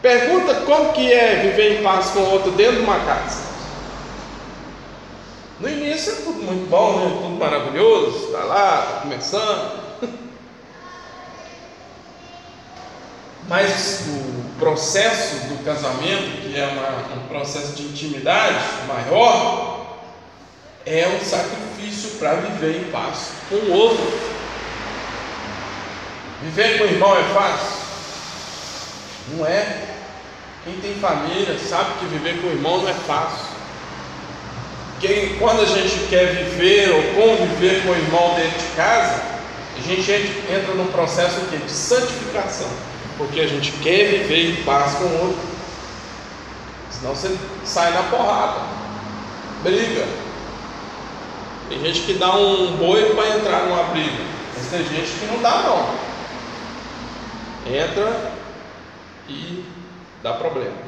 Pergunta 0.00 0.54
como 0.62 0.92
que 0.92 1.12
é 1.12 1.36
viver 1.36 1.78
em 1.78 1.82
paz 1.82 2.06
com 2.10 2.20
o 2.20 2.30
outro 2.30 2.52
dentro 2.52 2.76
de 2.76 2.82
uma 2.82 3.00
casa. 3.00 3.50
No 5.58 5.68
início 5.68 6.12
é 6.12 6.16
tudo 6.16 6.42
muito 6.42 6.70
bom, 6.70 7.00
né? 7.00 7.18
tudo 7.20 7.38
maravilhoso, 7.38 8.26
está 8.26 8.44
lá, 8.44 8.80
está 8.80 9.00
começando. 9.02 9.89
Mas 13.50 14.02
o 14.06 14.60
processo 14.60 15.48
do 15.48 15.64
casamento, 15.64 16.40
que 16.40 16.56
é 16.56 16.66
uma, 16.66 17.20
um 17.20 17.26
processo 17.26 17.72
de 17.72 17.82
intimidade 17.82 18.64
maior, 18.86 19.98
é 20.86 21.08
um 21.08 21.24
sacrifício 21.24 22.10
para 22.20 22.34
viver 22.34 22.76
em 22.76 22.84
paz 22.92 23.32
com 23.48 23.56
o 23.56 23.72
outro. 23.72 24.06
Viver 26.44 26.78
com 26.78 26.84
o 26.84 26.86
irmão 26.86 27.18
é 27.18 27.24
fácil? 27.34 27.76
Não 29.32 29.44
é. 29.44 29.84
Quem 30.64 30.74
tem 30.74 30.94
família 31.00 31.58
sabe 31.58 31.98
que 31.98 32.04
viver 32.04 32.40
com 32.40 32.46
o 32.46 32.52
irmão 32.52 32.82
não 32.82 32.88
é 32.88 32.94
fácil. 32.94 33.48
Quem, 35.00 35.36
quando 35.40 35.62
a 35.62 35.66
gente 35.66 36.06
quer 36.08 36.26
viver 36.36 36.88
ou 36.90 37.02
conviver 37.14 37.82
com 37.82 37.90
o 37.90 37.96
irmão 37.96 38.36
dentro 38.36 38.60
de 38.60 38.76
casa, 38.76 39.20
a 39.76 39.82
gente 39.82 40.12
entra 40.12 40.72
num 40.74 40.86
processo 40.92 41.40
de 41.46 41.68
santificação 41.68 42.89
porque 43.20 43.38
a 43.38 43.46
gente 43.46 43.70
quer 43.82 44.08
viver 44.08 44.50
em 44.50 44.64
paz 44.64 44.94
com 44.94 45.04
o 45.04 45.20
outro. 45.26 45.42
Senão 46.90 47.14
você 47.14 47.36
sai 47.66 47.92
na 47.92 48.04
porrada, 48.04 48.62
briga. 49.62 50.06
Tem 51.68 51.80
gente 51.80 52.00
que 52.00 52.14
dá 52.14 52.34
um 52.34 52.78
boi 52.78 53.14
para 53.14 53.36
entrar 53.36 53.66
numa 53.66 53.82
briga, 53.84 54.24
mas 54.56 54.70
tem 54.70 54.84
gente 54.84 55.10
que 55.20 55.26
não 55.26 55.42
dá 55.42 55.62
não. 55.62 56.10
Entra 57.70 58.32
e 59.28 59.64
dá 60.22 60.32
problema. 60.32 60.78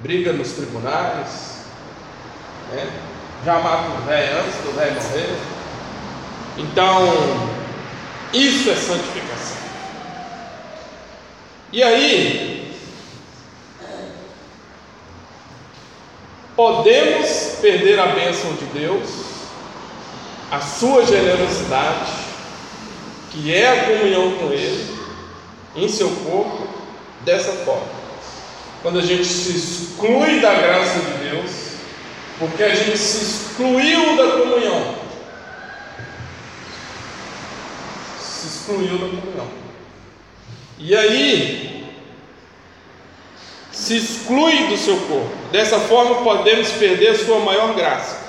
Briga 0.00 0.32
nos 0.32 0.52
tribunais, 0.52 1.64
né? 2.70 2.92
já 3.44 3.58
mata 3.58 3.88
o 3.88 4.06
velho 4.06 4.38
antes 4.38 4.54
do 4.62 4.76
velho 4.76 4.94
morrer. 4.94 5.36
Então, 6.58 7.50
isso 8.32 8.70
é 8.70 8.74
santificação. 8.76 9.63
E 11.74 11.82
aí, 11.82 12.72
podemos 16.54 17.28
perder 17.60 17.98
a 17.98 18.06
bênção 18.06 18.52
de 18.52 18.64
Deus, 18.66 19.10
a 20.52 20.60
sua 20.60 21.04
generosidade, 21.04 22.12
que 23.32 23.52
é 23.52 23.68
a 23.68 23.86
comunhão 23.86 24.36
com 24.38 24.52
Ele, 24.52 24.88
em 25.74 25.88
seu 25.88 26.10
corpo, 26.10 26.64
dessa 27.24 27.50
forma. 27.64 27.88
Quando 28.80 29.00
a 29.00 29.02
gente 29.02 29.24
se 29.24 29.56
exclui 29.56 30.38
da 30.38 30.54
graça 30.54 31.00
de 31.00 31.28
Deus, 31.28 31.50
porque 32.38 32.62
a 32.62 32.72
gente 32.72 32.96
se 32.96 33.24
excluiu 33.24 34.16
da 34.16 34.38
comunhão. 34.38 34.94
Se 38.20 38.46
excluiu 38.46 38.96
da 38.96 39.08
comunhão. 39.08 39.63
E 40.78 40.94
aí 40.96 41.94
se 43.70 43.96
exclui 43.96 44.68
do 44.68 44.76
seu 44.76 44.96
corpo. 44.96 45.30
Dessa 45.52 45.78
forma 45.80 46.22
podemos 46.22 46.68
perder 46.72 47.16
sua 47.16 47.40
maior 47.40 47.74
graça. 47.74 48.24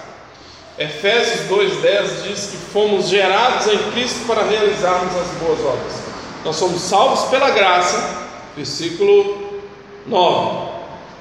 Efésios 0.78 1.48
2:10 1.48 2.24
diz 2.24 2.48
que 2.48 2.58
fomos 2.58 3.08
gerados 3.08 3.68
em 3.68 3.92
Cristo 3.92 4.28
para 4.28 4.44
realizarmos 4.44 5.16
as 5.16 5.28
boas 5.40 5.60
obras. 5.60 5.94
Nós 6.44 6.56
somos 6.58 6.82
salvos 6.82 7.30
pela 7.30 7.52
graça, 7.52 8.28
versículo 8.56 9.62
9. 10.06 10.76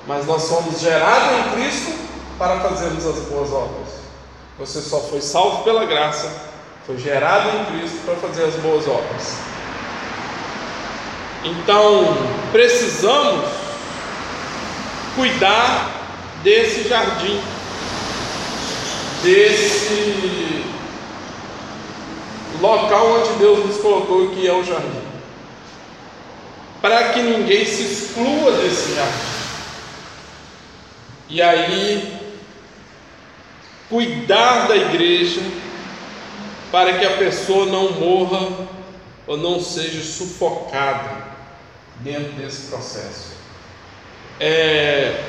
Mas 0.07 0.27
nós 0.27 0.43
somos 0.43 0.81
gerados 0.81 1.39
em 1.39 1.53
Cristo 1.53 1.93
para 2.39 2.61
fazermos 2.61 3.07
as 3.07 3.19
boas 3.27 3.53
obras. 3.53 3.89
Você 4.59 4.81
só 4.81 5.01
foi 5.01 5.21
salvo 5.21 5.65
pela 5.65 5.85
graça, 5.85 6.31
foi 6.87 6.99
gerado 6.99 7.49
em 7.57 7.65
Cristo 7.77 7.99
para 8.05 8.17
fazer 8.17 8.45
as 8.45 8.55
boas 8.57 8.87
obras. 8.87 9.54
Então, 11.45 12.17
precisamos 12.53 13.51
cuidar 15.15 16.41
desse 16.43 16.89
jardim, 16.89 17.39
desse 19.23 20.65
local 22.63 23.21
onde 23.21 23.39
Deus 23.39 23.67
nos 23.67 23.77
colocou, 23.77 24.31
que 24.31 24.49
é 24.49 24.55
o 24.55 24.65
jardim, 24.65 25.03
para 26.81 27.11
que 27.11 27.21
ninguém 27.21 27.67
se 27.67 27.83
exclua 27.83 28.53
desse 28.53 28.95
jardim. 28.95 29.35
E 31.29 31.43
aí, 31.43 32.21
cuidar 33.91 34.67
da 34.67 34.77
igreja 34.77 35.43
para 36.73 36.95
que 36.95 37.05
a 37.05 37.19
pessoa 37.19 37.67
não 37.67 37.93
morra 37.93 38.67
ou 39.27 39.37
não 39.37 39.61
seja 39.61 40.03
sufocada 40.03 41.34
dentro 42.01 42.33
desse 42.33 42.69
processo. 42.69 43.35
É, 44.41 45.23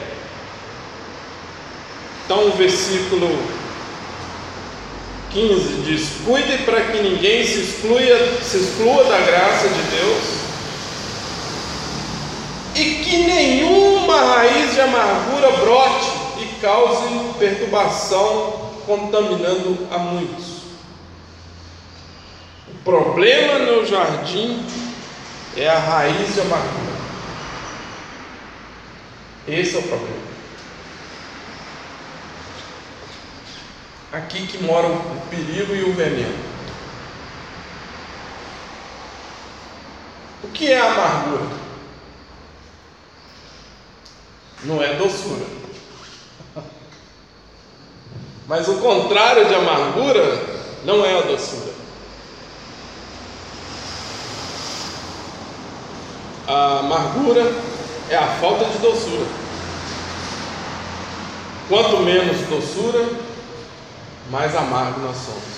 então, 2.25 2.47
o 2.47 2.51
versículo 2.51 3.37
15 5.31 5.81
diz: 5.83 6.09
Cuide 6.25 6.57
para 6.59 6.81
que 6.81 7.01
ninguém 7.01 7.45
se 7.45 7.59
exclua, 7.59 7.99
se 8.41 8.57
exclua 8.57 9.03
da 9.03 9.19
graça 9.19 9.67
de 9.69 9.81
Deus 9.95 10.45
e 12.75 13.03
que 13.03 13.17
nenhuma 13.17 14.19
raiz 14.35 14.73
de 14.73 14.81
amargura 14.81 15.51
brote 15.51 16.11
e 16.41 16.45
cause 16.59 17.07
perturbação, 17.39 18.71
contaminando 18.85 19.87
a 19.91 19.97
muitos. 19.97 20.55
O 22.67 22.83
problema 22.83 23.59
no 23.59 23.85
jardim 23.85 24.65
é 25.55 25.69
a 25.69 25.79
raiz 25.79 26.33
de 26.33 26.41
amargura. 26.41 26.95
Esse 29.47 29.75
é 29.75 29.79
o 29.79 29.83
problema. 29.83 30.25
Aqui 34.11 34.47
que 34.47 34.63
mora 34.63 34.87
o 34.87 35.21
perigo 35.29 35.75
e 35.75 35.83
o 35.83 35.93
veneno. 35.93 36.55
O 40.43 40.47
que 40.49 40.71
é 40.71 40.79
amargura? 40.79 41.47
Não 44.63 44.81
é 44.81 44.95
doçura. 44.95 45.45
Mas 48.47 48.67
o 48.67 48.77
contrário 48.79 49.47
de 49.47 49.55
amargura 49.55 50.39
não 50.83 51.03
é 51.03 51.17
a 51.17 51.21
doçura. 51.21 51.73
A 56.47 56.79
amargura 56.79 57.41
é 58.07 58.15
a 58.15 58.27
falta 58.39 58.65
de 58.65 58.77
doçura. 58.77 59.25
Quanto 61.67 61.97
menos 62.01 62.47
doçura, 62.47 63.09
mais 64.29 64.55
amargo 64.55 65.01
nós 65.01 65.17
somos. 65.17 65.55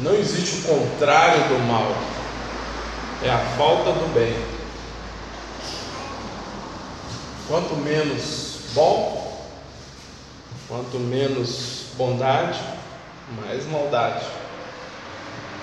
Não 0.00 0.14
existe 0.14 0.66
o 0.66 0.74
contrário 0.74 1.44
do 1.44 1.60
mal, 1.68 1.94
é 3.22 3.30
a 3.30 3.38
falta 3.56 3.92
do 3.92 4.12
bem. 4.12 4.34
Quanto 7.46 7.76
menos 7.76 8.58
bom, 8.74 9.46
quanto 10.66 10.98
menos 10.98 11.84
bondade, 11.96 12.58
mais 13.40 13.64
maldade. 13.66 14.24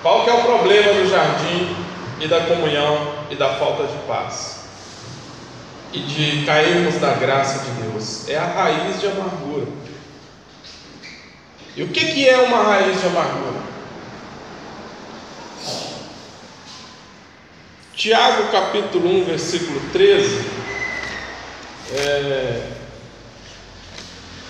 Qual 0.01 0.23
que 0.23 0.29
é 0.29 0.33
o 0.33 0.43
problema 0.43 0.93
do 0.93 1.09
jardim 1.09 1.88
e 2.19 2.27
da 2.27 2.41
comunhão 2.41 3.25
e 3.29 3.35
da 3.35 3.55
falta 3.55 3.87
de 3.87 3.97
paz? 4.07 4.59
E 5.91 5.99
de 5.99 6.45
cairmos 6.45 6.95
da 6.95 7.13
graça 7.13 7.65
de 7.65 7.71
Deus? 7.81 8.27
É 8.27 8.37
a 8.37 8.45
raiz 8.45 8.99
de 8.99 9.07
amargura. 9.07 9.67
E 11.75 11.83
o 11.83 11.87
que, 11.87 12.13
que 12.13 12.27
é 12.27 12.37
uma 12.39 12.63
raiz 12.63 12.99
de 12.99 13.07
amargura? 13.07 13.59
Tiago 17.93 18.51
capítulo 18.51 19.09
1, 19.09 19.25
versículo 19.25 19.79
13. 19.91 20.45
É, 21.91 22.67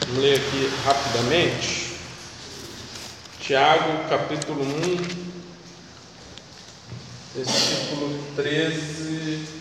vamos 0.06 0.22
ler 0.22 0.36
aqui 0.36 0.72
rapidamente. 0.86 1.94
Tiago 3.40 4.08
capítulo 4.10 4.62
1, 4.62 5.29
versículo 7.36 8.20
13. 8.36 9.60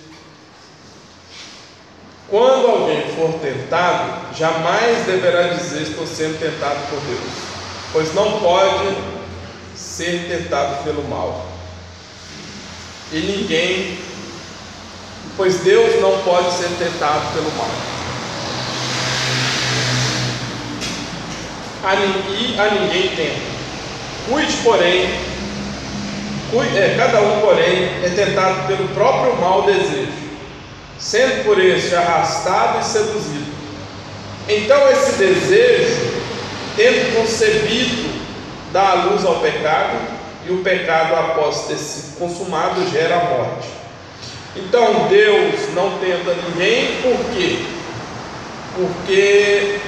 Quando 2.29 2.67
alguém 2.67 3.15
for 3.17 3.33
tentado, 3.41 4.35
jamais 4.37 5.07
deverá 5.07 5.55
dizer 5.55 5.83
estou 5.83 6.07
sendo 6.07 6.39
tentado 6.39 6.79
por 6.91 7.01
Deus 7.01 7.49
pois 7.93 8.15
não 8.15 8.41
pode 8.41 8.97
ser 9.75 10.29
tentado 10.29 10.85
pelo 10.85 11.03
mal. 11.09 11.47
E 13.13 13.19
ninguém, 13.19 13.99
pois 15.37 15.61
Deus 15.61 16.01
não 16.01 16.19
pode 16.23 16.53
ser 16.53 16.69
tentado 16.79 17.33
pelo 17.33 17.51
mal. 17.57 17.71
A, 21.85 21.95
e 21.95 22.59
a 22.59 22.71
ninguém 22.75 23.17
tenta. 23.17 23.59
Cuide, 24.29 24.53
porém, 24.63 25.09
cada 26.97 27.21
um, 27.21 27.41
porém, 27.41 27.91
é 28.03 28.13
tentado 28.15 28.67
pelo 28.67 28.89
próprio 28.89 29.37
mau 29.37 29.63
desejo, 29.63 30.13
sendo 30.99 31.45
por 31.45 31.59
este 31.59 31.95
arrastado 31.95 32.81
e 32.81 32.85
seduzido. 32.85 33.53
Então, 34.49 34.91
esse 34.91 35.13
desejo 35.13 36.19
tendo 36.77 37.17
concebido, 37.17 38.09
dá 38.73 38.91
a 38.91 39.05
luz 39.05 39.25
ao 39.25 39.41
pecado, 39.41 39.99
e 40.47 40.53
o 40.53 40.63
pecado, 40.63 41.15
após 41.15 41.67
ter 41.67 41.77
sido 41.77 42.19
consumado, 42.19 42.89
gera 42.91 43.17
a 43.17 43.25
morte. 43.25 43.69
Então 44.57 45.09
Deus 45.09 45.75
não 45.75 45.99
tenta 45.99 46.35
ninguém, 46.35 47.03
por 47.03 47.35
quê? 47.35 47.67
Porque 48.75 49.79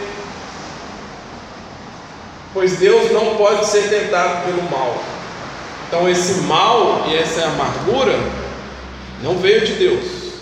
pois 2.53 2.77
Deus 2.79 3.11
não 3.13 3.37
pode 3.37 3.67
ser 3.67 3.89
tentado 3.89 4.45
pelo 4.45 4.63
mal. 4.71 5.03
Então 5.91 6.09
esse 6.09 6.43
mal 6.43 7.05
e 7.09 7.17
essa 7.17 7.47
amargura 7.47 8.17
não 9.25 9.37
veio 9.39 9.67
de 9.67 9.73
Deus, 9.73 10.35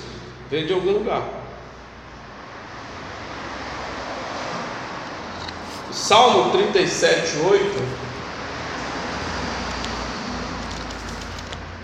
veio 0.50 0.66
de 0.66 0.74
algum 0.74 0.90
lugar. 0.90 1.22
Salmo 5.90 6.50
37, 6.50 7.38
8. 7.38 7.82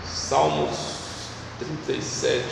Salmos 0.05 0.77
37, 1.57 2.45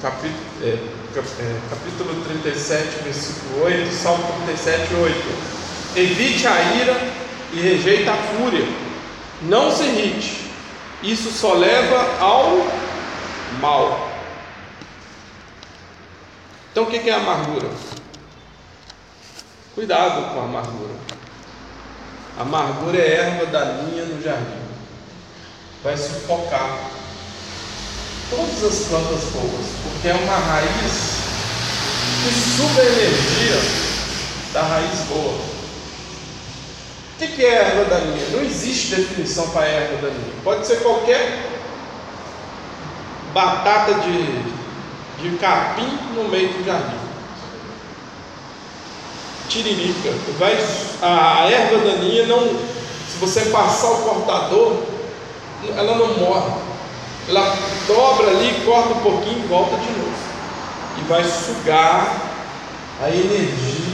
capítulo, 0.00 0.38
é, 0.62 0.68
é, 0.68 1.60
capítulo 1.68 2.24
37, 2.26 3.02
versículo 3.02 3.64
8. 3.64 3.92
Salmo 3.92 4.24
37, 4.46 4.94
8. 4.94 5.16
Evite 5.96 6.46
a 6.46 6.74
ira 6.76 7.12
e 7.52 7.60
rejeita 7.60 8.12
a 8.12 8.16
fúria. 8.16 8.89
Não 9.42 9.74
se 9.74 9.84
irrite, 9.84 10.50
isso 11.02 11.30
só 11.30 11.54
leva 11.54 12.22
ao 12.22 12.66
mal. 13.58 14.10
Então 16.70 16.84
o 16.84 16.86
que 16.86 17.08
é 17.08 17.14
amargura? 17.14 17.68
Cuidado 19.74 20.34
com 20.34 20.40
a 20.40 20.44
amargura. 20.44 20.94
A 22.38 22.42
amargura 22.42 22.98
é 22.98 23.14
erva 23.14 23.46
daninha 23.46 24.04
no 24.04 24.22
jardim. 24.22 24.60
Vai 25.82 25.96
sufocar 25.96 26.78
todas 28.28 28.62
as 28.62 28.88
plantas 28.88 29.24
boas, 29.32 29.66
porque 29.82 30.08
é 30.08 30.14
uma 30.14 30.36
raiz 30.36 31.20
que 32.22 32.32
suga 32.56 32.82
a 32.82 32.84
energia 32.84 33.56
da 34.52 34.62
raiz 34.62 35.00
boa. 35.08 35.59
O 37.20 37.28
que 37.28 37.44
é 37.44 37.54
erva 37.54 37.84
daninha? 37.84 38.26
Não 38.32 38.40
existe 38.40 38.94
definição 38.94 39.50
para 39.50 39.66
erva 39.66 39.96
daninha. 39.96 40.32
Pode 40.42 40.66
ser 40.66 40.76
qualquer 40.76 41.50
batata 43.34 43.94
de, 43.94 45.22
de 45.22 45.36
capim 45.36 45.98
no 46.14 46.28
meio 46.28 46.48
do 46.48 46.64
jardim 46.64 47.10
tiririca. 49.50 50.14
Vai, 50.38 50.56
a 51.02 51.50
erva 51.50 51.78
daninha 51.78 52.26
não, 52.26 52.40
se 52.40 53.18
você 53.20 53.46
passar 53.46 53.90
o 53.90 54.02
cortador, 54.02 54.76
ela 55.76 55.96
não 55.96 56.18
morre. 56.18 56.52
Ela 57.28 57.56
dobra 57.86 58.28
ali, 58.28 58.62
corta 58.64 58.94
um 58.94 59.00
pouquinho 59.00 59.44
e 59.44 59.48
volta 59.48 59.76
de 59.76 59.90
novo. 59.90 60.30
E 60.98 61.02
vai 61.02 61.24
sugar 61.24 62.16
a 63.02 63.08
energia, 63.08 63.89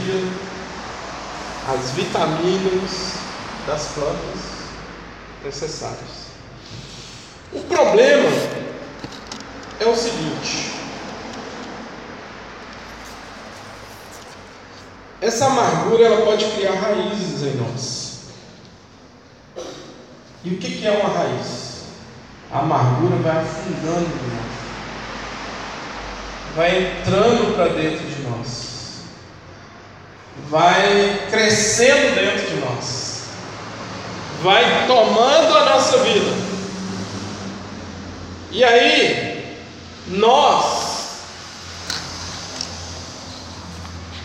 as 1.67 1.91
vitaminas 1.91 3.15
das 3.67 3.87
plantas 3.87 4.57
necessárias. 5.43 6.27
O 7.51 7.59
problema 7.61 8.29
é 9.79 9.85
o 9.85 9.95
seguinte: 9.95 10.71
Essa 15.19 15.47
amargura 15.47 16.05
ela 16.05 16.25
pode 16.25 16.45
criar 16.51 16.75
raízes 16.75 17.41
em 17.41 17.55
nós. 17.57 18.17
E 20.43 20.49
o 20.51 20.57
que 20.57 20.85
é 20.85 20.91
uma 20.91 21.09
raiz? 21.09 21.67
A 22.51 22.59
amargura 22.59 23.17
vai 23.17 23.37
afundando 23.37 24.05
em 24.05 24.35
nós, 24.35 24.53
vai 26.55 26.77
entrando 26.77 27.55
para 27.55 27.67
dentro 27.73 28.07
de 28.07 28.21
nós. 28.21 28.66
Vai 30.49 31.27
crescendo 31.29 32.15
dentro 32.15 32.47
de 32.47 32.55
nós, 32.61 33.23
vai 34.41 34.87
tomando 34.87 35.57
a 35.57 35.65
nossa 35.65 35.97
vida. 35.99 36.47
E 38.51 38.63
aí, 38.63 39.57
nós 40.07 40.87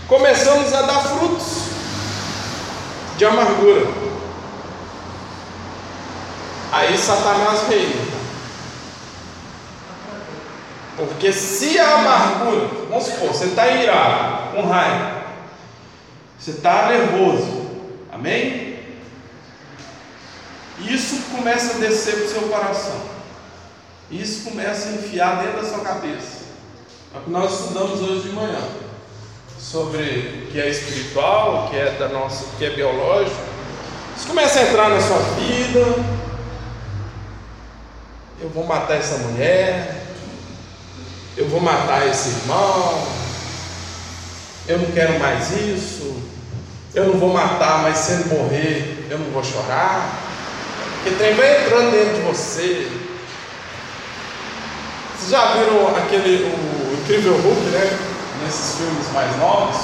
começamos 0.07 0.73
a 0.73 0.83
dar 0.83 1.01
frutos 1.01 1.63
de 3.17 3.25
amargura. 3.25 3.87
Aí 6.71 6.97
Satanás 6.97 7.69
reina. 7.69 8.13
Porque 10.97 11.33
se 11.33 11.79
a 11.79 11.95
amargura, 11.97 12.69
vamos 12.89 13.05
supor, 13.05 13.29
você 13.29 13.47
está 13.47 13.67
irado, 13.69 14.55
com 14.55 14.67
raiva, 14.67 15.22
você 16.43 16.51
está 16.51 16.89
nervoso, 16.89 17.71
amém? 18.11 18.81
Isso 20.81 21.23
começa 21.31 21.77
a 21.77 21.79
descer 21.79 22.17
para 22.17 22.25
o 22.25 22.29
seu 22.29 22.43
coração, 22.49 23.01
isso 24.11 24.51
começa 24.51 24.89
a 24.89 24.93
enfiar 24.95 25.41
dentro 25.41 25.63
da 25.63 25.69
sua 25.69 25.85
cabeça. 25.85 26.43
É 27.15 27.19
o 27.19 27.21
que 27.21 27.31
nós 27.31 27.61
estudamos 27.61 28.01
hoje 28.01 28.29
de 28.29 28.35
manhã, 28.35 28.59
sobre 29.57 30.03
o 30.49 30.51
que 30.51 30.61
é 30.61 30.69
espiritual, 30.69 31.67
o 31.67 31.71
que 31.71 31.77
é 31.77 31.93
da 31.93 32.09
nossa, 32.09 32.45
o 32.47 32.57
que 32.59 32.65
é 32.65 32.71
biológico. 32.71 33.41
Isso 34.17 34.27
começa 34.27 34.59
a 34.59 34.63
entrar 34.65 34.89
na 34.89 35.01
sua 35.01 35.19
vida. 35.19 36.05
Eu 38.41 38.49
vou 38.49 38.67
matar 38.67 38.97
essa 38.97 39.17
mulher, 39.19 40.07
eu 41.37 41.49
vou 41.49 41.61
matar 41.61 42.09
esse 42.09 42.31
irmão, 42.31 43.07
eu 44.67 44.79
não 44.79 44.91
quero 44.91 45.21
mais 45.21 45.53
isso, 45.53 46.32
eu 46.95 47.07
não 47.07 47.19
vou 47.19 47.33
matar, 47.33 47.83
mas 47.83 47.97
se 47.99 48.13
ele 48.13 48.25
morrer, 48.35 49.07
eu 49.09 49.19
não 49.19 49.31
vou 49.31 49.43
chorar. 49.43 50.21
Porque 50.95 51.17
trem 51.17 51.35
vai 51.35 51.65
entrando 51.65 51.91
dentro 51.91 52.17
de 52.17 52.21
você. 52.23 52.91
Vocês 55.17 55.31
já 55.31 55.53
viram 55.53 55.89
aquele 55.97 56.45
o 56.45 56.99
Incrível 57.01 57.35
Hulk, 57.35 57.61
né? 57.71 57.99
Nesses 58.45 58.77
filmes 58.77 59.13
mais 59.13 59.37
novos, 59.39 59.77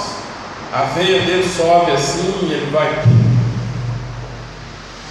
a 0.73 0.83
veia 0.83 1.23
dele 1.23 1.49
sobe 1.49 1.93
assim, 1.93 2.51
ele 2.51 2.71
vai. 2.71 2.89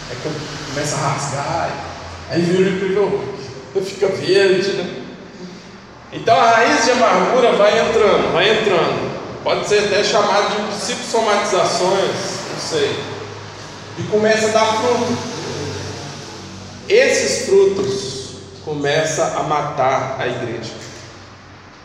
Aí 0.10 0.17
começa 0.69 0.97
a 0.97 0.99
rasgar, 0.99 1.69
aí 2.29 2.41
vira 2.41 2.69
o 2.69 2.73
Incrível 2.75 3.07
Hulk, 3.73 3.89
fica 3.89 4.07
verde, 4.07 4.73
né? 4.73 5.03
Então 6.12 6.39
a 6.39 6.51
raiz 6.51 6.86
de 6.86 6.91
amargura 6.91 7.53
vai 7.53 7.79
entrando, 7.79 8.33
vai 8.33 8.49
entrando. 8.49 9.07
Pode 9.47 9.65
ser 9.65 9.86
até 9.86 10.03
chamado 10.03 10.49
de 10.49 10.75
psicossomatizações, 10.75 12.12
não 12.51 12.60
sei. 12.60 13.01
E 13.97 14.03
começa 14.12 14.47
a 14.47 14.51
dar 14.51 14.65
fruto. 14.73 15.17
Esses 16.89 17.45
frutos 17.45 18.31
começam 18.65 19.25
a 19.39 19.43
matar 19.43 20.17
a 20.19 20.27
igreja. 20.27 20.73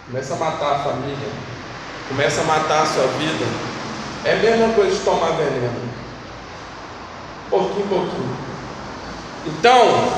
Começa 0.07 0.35
a 0.35 0.38
matar 0.38 0.72
a 0.72 0.79
família. 0.81 1.29
Começa 2.09 2.40
a 2.40 2.44
matar 2.46 2.83
a 2.83 2.87
sua 2.87 3.07
vida. 3.07 3.44
É 4.25 4.33
a 4.33 4.37
mesma 4.38 4.75
coisa 4.75 4.96
de 4.96 5.05
tomar 5.05 5.31
veneno. 5.37 5.88
Pouquinho, 7.48 7.87
pouquinho. 7.87 8.37
Então, 9.46 10.12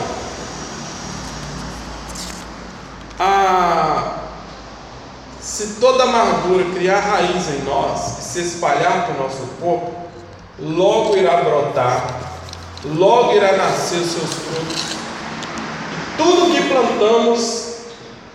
a, 3.18 3.73
se 5.54 5.74
toda 5.74 6.02
amargura 6.02 6.64
criar 6.74 6.98
raiz 6.98 7.48
em 7.48 7.62
nós 7.62 8.18
e 8.18 8.22
se 8.22 8.40
espalhar 8.40 9.08
o 9.10 9.22
nosso 9.22 9.46
corpo, 9.60 9.94
logo 10.58 11.16
irá 11.16 11.42
brotar, 11.42 12.08
logo 12.84 13.34
irá 13.34 13.56
nascer 13.56 14.00
os 14.00 14.10
seus 14.10 14.34
frutos. 14.34 14.82
E 15.92 16.16
tudo 16.16 16.52
que 16.52 16.68
plantamos 16.68 17.76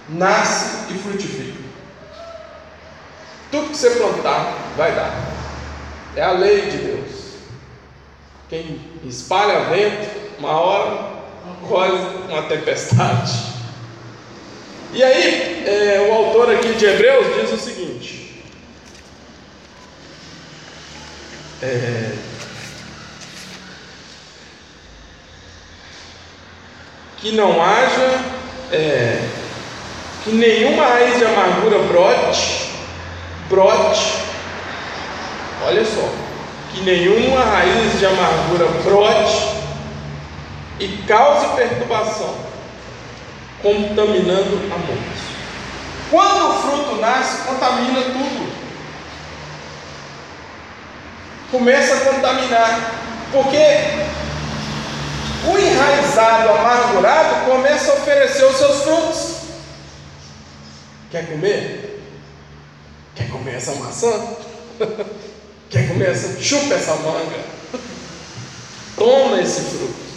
nasce 0.07 0.93
e 0.93 0.97
frutifica. 0.97 1.59
Tudo 3.51 3.71
que 3.71 3.77
você 3.77 3.89
plantar 3.89 4.53
vai 4.77 4.95
dar. 4.95 5.13
É 6.15 6.23
a 6.23 6.31
lei 6.31 6.71
de 6.71 6.77
Deus. 6.77 7.09
Quem 8.47 8.79
espalha 9.03 9.65
vento, 9.65 10.07
uma 10.39 10.51
hora 10.51 11.09
colhe 11.67 11.97
uma 12.29 12.43
tempestade. 12.43 13.58
E 14.91 15.03
aí, 15.03 15.63
é, 15.67 16.07
o 16.09 16.13
autor 16.13 16.49
aqui 16.49 16.73
de 16.73 16.85
Hebreus 16.85 17.27
diz 17.35 17.53
o 17.53 17.63
seguinte: 17.63 18.43
é, 21.61 22.11
que 27.17 27.33
não 27.33 27.63
haja, 27.63 28.19
é, 28.71 29.21
que 30.23 30.31
nenhuma 30.31 30.83
raiz 30.87 31.17
de 31.19 31.25
amargura 31.25 31.79
brote, 31.83 32.71
brote, 33.47 34.15
olha 35.67 35.85
só, 35.85 36.11
que 36.73 36.81
nenhuma 36.81 37.43
raiz 37.43 37.99
de 37.99 38.07
amargura 38.07 38.65
brote 38.83 39.59
e 40.79 40.87
cause 41.07 41.55
perturbação 41.55 42.48
contaminando 43.61 44.73
a 44.73 44.77
muitos. 44.77 45.19
Quando 46.09 46.49
o 46.49 46.61
fruto 46.61 47.01
nasce, 47.01 47.43
contamina 47.43 48.01
tudo. 48.01 48.49
Começa 51.51 51.95
a 51.95 52.13
contaminar, 52.13 52.93
porque 53.31 53.57
o 55.47 55.57
enraizado, 55.57 56.49
amargurado, 56.49 57.45
começa 57.45 57.91
a 57.91 57.95
oferecer 57.95 58.45
os 58.45 58.57
seus 58.57 58.83
frutos. 58.83 59.35
Quer 61.11 61.27
comer? 61.27 62.03
Quer 63.15 63.29
comer 63.29 63.55
essa 63.55 63.73
maçã? 63.75 64.11
Quer 65.69 65.87
comer 65.87 66.11
essa? 66.11 66.41
Chupa 66.41 66.73
essa 66.73 66.95
manga. 66.95 67.39
Toma 68.95 69.41
esse 69.41 69.61
fruto. 69.61 70.08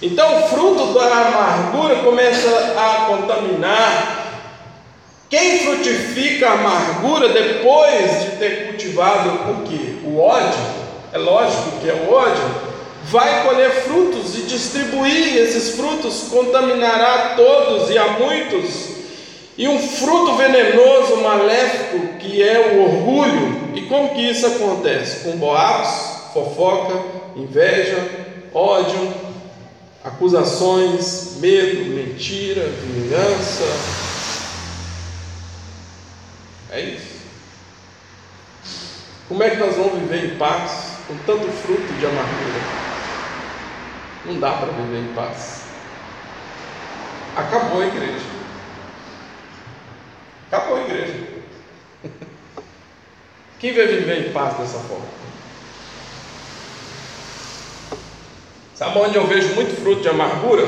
Então 0.00 0.44
o 0.44 0.48
fruto 0.48 0.94
da 0.94 1.06
amargura 1.06 1.96
começa 1.96 2.48
a 2.76 3.06
contaminar. 3.06 4.26
Quem 5.28 5.58
frutifica 5.58 6.48
a 6.48 6.52
amargura 6.52 7.28
depois 7.30 8.22
de 8.22 8.36
ter 8.38 8.68
cultivado 8.68 9.50
o 9.50 9.62
que? 9.64 10.00
O 10.04 10.20
ódio, 10.20 10.58
é 11.12 11.18
lógico 11.18 11.80
que 11.82 11.90
é 11.90 11.94
o 11.94 12.12
ódio, 12.12 12.44
vai 13.04 13.44
colher 13.44 13.70
frutos 13.82 14.38
e 14.38 14.42
distribuir 14.42 15.36
esses 15.36 15.74
frutos, 15.74 16.28
contaminará 16.30 17.14
a 17.14 17.28
todos 17.34 17.90
e 17.90 17.98
a 17.98 18.06
muitos. 18.10 18.98
E 19.58 19.66
um 19.66 19.80
fruto 19.80 20.36
venenoso, 20.36 21.16
maléfico, 21.16 22.18
que 22.20 22.40
é 22.40 22.76
o 22.76 22.84
orgulho. 22.84 23.72
E 23.74 23.82
como 23.82 24.14
que 24.14 24.30
isso 24.30 24.46
acontece? 24.46 25.24
Com 25.24 25.36
boatos, 25.36 26.32
fofoca, 26.32 26.94
inveja, 27.34 27.98
ódio, 28.54 29.27
acusações, 30.08 31.36
medo, 31.38 31.84
mentira, 31.90 32.66
vingança. 32.66 33.64
É 36.70 36.80
isso. 36.80 37.18
Como 39.28 39.42
é 39.42 39.50
que 39.50 39.56
nós 39.56 39.76
vamos 39.76 40.00
viver 40.00 40.24
em 40.24 40.38
paz 40.38 40.98
com 41.06 41.16
tanto 41.18 41.46
fruto 41.52 41.92
de 41.98 42.06
amargura? 42.06 42.60
Não 44.24 44.40
dá 44.40 44.52
para 44.52 44.72
viver 44.72 45.10
em 45.10 45.14
paz. 45.14 45.64
Acabou 47.36 47.82
a 47.82 47.86
igreja. 47.86 48.26
Acabou 50.50 50.78
a 50.78 50.80
igreja. 50.82 51.28
Quem 53.60 53.74
vai 53.74 53.86
viver 53.86 54.28
em 54.28 54.32
paz 54.32 54.56
dessa 54.56 54.78
forma? 54.78 55.06
Sabe 58.78 58.96
onde 58.96 59.16
eu 59.16 59.26
vejo 59.26 59.56
muito 59.56 59.74
fruto 59.82 60.02
de 60.02 60.08
amargura? 60.08 60.64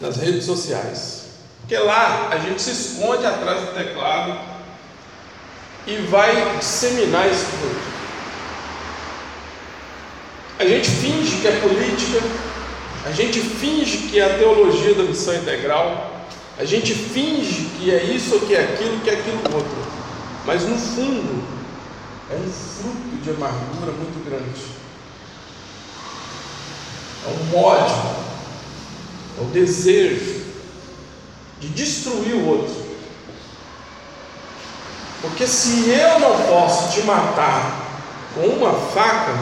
Nas 0.00 0.16
redes 0.16 0.44
sociais. 0.44 1.26
Porque 1.60 1.78
lá 1.78 2.30
a 2.32 2.38
gente 2.38 2.60
se 2.60 2.72
esconde 2.72 3.24
atrás 3.24 3.60
do 3.60 3.74
teclado 3.74 4.40
e 5.86 5.98
vai 5.98 6.58
disseminar 6.58 7.28
esse 7.28 7.44
fruto. 7.44 7.94
A 10.58 10.64
gente 10.64 10.90
finge 10.90 11.40
que 11.40 11.46
é 11.46 11.60
política, 11.60 12.20
a 13.06 13.12
gente 13.12 13.38
finge 13.38 14.08
que 14.08 14.18
é 14.18 14.24
a 14.24 14.36
teologia 14.36 14.94
da 14.94 15.04
missão 15.04 15.32
integral, 15.32 16.26
a 16.58 16.64
gente 16.64 16.92
finge 16.92 17.70
que 17.78 17.94
é 17.94 18.02
isso 18.02 18.40
que 18.40 18.54
é 18.56 18.64
aquilo, 18.64 18.98
que 18.98 19.10
é 19.10 19.14
aquilo 19.14 19.38
outro. 19.54 19.76
Mas 20.44 20.64
no 20.64 20.76
fundo 20.76 21.44
é 22.32 22.34
um 22.34 22.50
fruto 22.50 23.22
de 23.22 23.30
amargura 23.30 23.92
muito 23.92 24.28
grande 24.28 24.83
é 27.26 27.56
um 27.56 27.58
ódio, 27.58 27.96
é 29.38 29.40
o 29.40 29.46
desejo 29.46 30.44
de 31.60 31.68
destruir 31.68 32.34
o 32.34 32.48
outro. 32.48 32.84
Porque 35.22 35.46
se 35.46 35.88
eu 35.88 36.20
não 36.20 36.36
posso 36.42 36.92
te 36.92 37.06
matar 37.06 37.84
Com 38.34 38.48
uma 38.48 38.72
faca, 38.72 39.32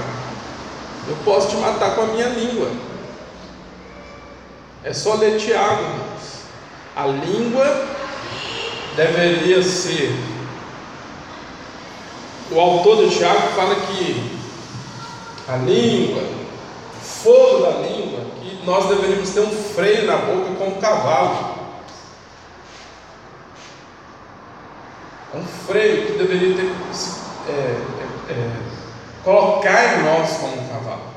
eu 1.08 1.16
posso 1.24 1.48
te 1.48 1.56
matar 1.56 1.94
com 1.94 2.02
a 2.02 2.06
minha 2.08 2.28
língua. 2.28 2.70
É 4.84 4.92
só 4.92 5.14
ler 5.14 5.38
Tiago. 5.38 6.02
A 6.94 7.06
língua 7.06 7.86
deveria 8.94 9.62
ser. 9.62 10.14
O 12.50 12.60
autor 12.60 13.08
de 13.08 13.16
Tiago 13.16 13.48
fala 13.56 13.76
que 13.76 14.38
a 15.48 15.56
língua, 15.56 16.22
fogo 17.22 17.62
da 17.62 17.70
língua, 17.78 18.20
que 18.40 18.66
nós 18.66 18.88
deveríamos 18.88 19.30
ter 19.30 19.40
um 19.40 19.50
freio 19.50 20.06
na 20.06 20.16
boca 20.16 20.54
como 20.58 20.80
cavalo. 20.80 21.62
É 25.34 25.36
um 25.38 25.44
freio 25.44 26.06
que 26.06 26.18
deveria 26.18 26.56
ter 26.56 26.72
é, 27.48 27.52
é, 27.52 28.32
é, 28.32 28.50
colocar 29.24 29.98
em 29.98 30.02
nós 30.02 30.36
como 30.36 30.60
um 30.60 30.68
cavalo 30.68 31.12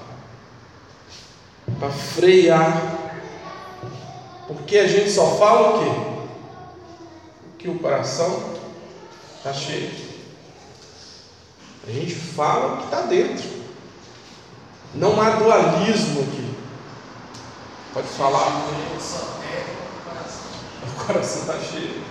para 1.80 1.89
frear, 1.89 2.96
porque 4.48 4.78
a 4.78 4.88
gente 4.88 5.10
só 5.10 5.36
fala 5.38 5.70
o 5.70 5.80
quê? 5.80 5.89
O 7.44 7.58
que 7.58 7.70
o 7.70 7.80
coração 7.80 8.54
está 9.38 9.52
cheio. 9.52 9.91
A 11.88 11.91
gente 11.91 12.15
fala 12.15 12.74
o 12.74 12.78
que 12.78 12.84
está 12.86 13.02
dentro. 13.02 13.55
Não 14.95 15.21
há 15.21 15.31
dualismo 15.31 16.21
aqui. 16.21 16.55
Pode 17.93 18.08
falar. 18.08 18.65
O 20.84 21.05
coração 21.05 21.41
está 21.41 21.60
cheio. 21.60 22.01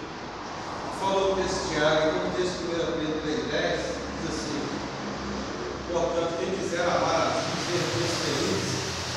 Falou 1.00 1.32
o 1.32 1.36
texto 1.36 1.68
de 1.68 1.74
Tiago, 1.74 2.12
no 2.12 2.30
texto 2.32 2.58
de 2.58 2.64
1 2.64 2.78
Pedro 2.98 3.20
3,10, 3.26 3.76
diz 4.20 4.30
assim: 4.30 4.60
Portanto, 5.90 6.38
quem 6.38 6.50
quiser 6.50 6.82
amar 6.82 7.26
a 7.26 7.32
ser 7.32 7.80
feliz, 8.22 8.64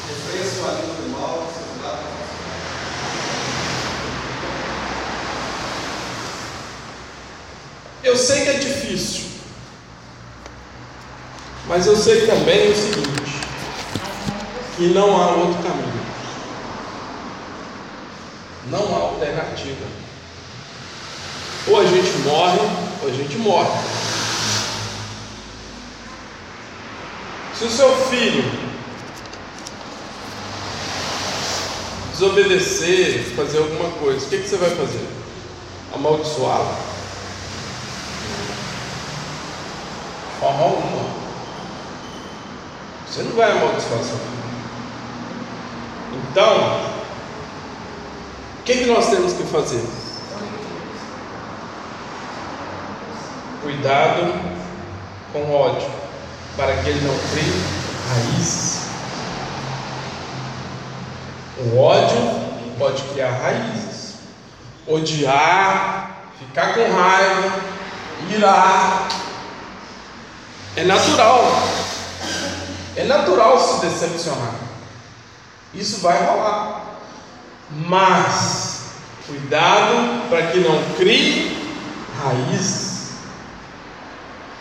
refreia 0.07 0.45
sua 0.49 0.71
língua 0.71 0.95
do 0.95 1.09
mal, 1.11 1.47
seus 1.53 1.83
lábios 1.83 2.17
Eu 8.03 8.17
sei 8.17 8.43
que 8.43 8.49
é 8.49 8.53
difícil, 8.53 9.25
mas 11.67 11.85
eu 11.85 11.95
sei 11.97 12.25
também 12.25 12.71
o 12.71 12.75
seguinte: 12.75 13.16
que 14.77 14.87
não 14.89 15.19
há 15.19 15.31
outro 15.31 15.63
caminho, 15.63 16.01
não 18.69 18.95
há 18.95 18.99
alternativa. 19.01 19.85
Ou 21.67 21.79
a 21.79 21.85
gente 21.85 22.15
morre, 22.19 22.59
ou 23.01 23.09
a 23.09 23.11
gente 23.11 23.37
morre. 23.37 23.71
Se 27.57 27.65
o 27.65 27.71
seu 27.71 27.95
filho 28.05 28.43
desobedecer, 32.11 33.33
fazer 33.35 33.57
alguma 33.57 33.89
coisa, 33.97 34.23
o 34.23 34.29
que, 34.29 34.37
que 34.37 34.47
você 34.47 34.57
vai 34.57 34.69
fazer? 34.69 35.07
Amaldiçoá-lo? 35.91 36.77
Forma 40.39 40.63
alguma. 40.63 41.09
Você 43.07 43.23
não 43.23 43.31
vai 43.31 43.51
amaldiçoar 43.51 44.03
seu 44.03 44.17
filho. 44.17 44.36
Então, 46.37 46.55
o 48.59 48.63
que, 48.63 48.77
que 48.77 48.85
nós 48.85 49.09
temos 49.09 49.33
que 49.33 49.41
fazer? 49.45 49.83
Cuidado 53.63 54.39
com 55.33 55.39
o 55.39 55.51
ódio, 55.51 55.89
para 56.55 56.77
que 56.77 56.89
ele 56.91 57.07
não 57.07 57.17
crie 57.31 57.63
raízes. 58.07 58.81
O 61.57 61.79
ódio 61.79 62.19
pode 62.77 63.01
criar 63.05 63.31
raízes. 63.31 64.17
Odiar, 64.85 66.21
ficar 66.37 66.75
com 66.75 66.81
raiva, 66.81 67.51
irar. 68.29 69.07
É 70.75 70.83
natural. 70.83 71.45
É 72.95 73.05
natural 73.05 73.59
se 73.59 73.87
decepcionar. 73.87 74.66
Isso 75.77 76.01
vai 76.01 76.25
rolar. 76.25 76.81
Mas, 77.69 78.81
cuidado 79.27 80.27
para 80.29 80.47
que 80.47 80.59
não 80.59 80.81
crie 80.95 81.55
raízes. 82.21 83.11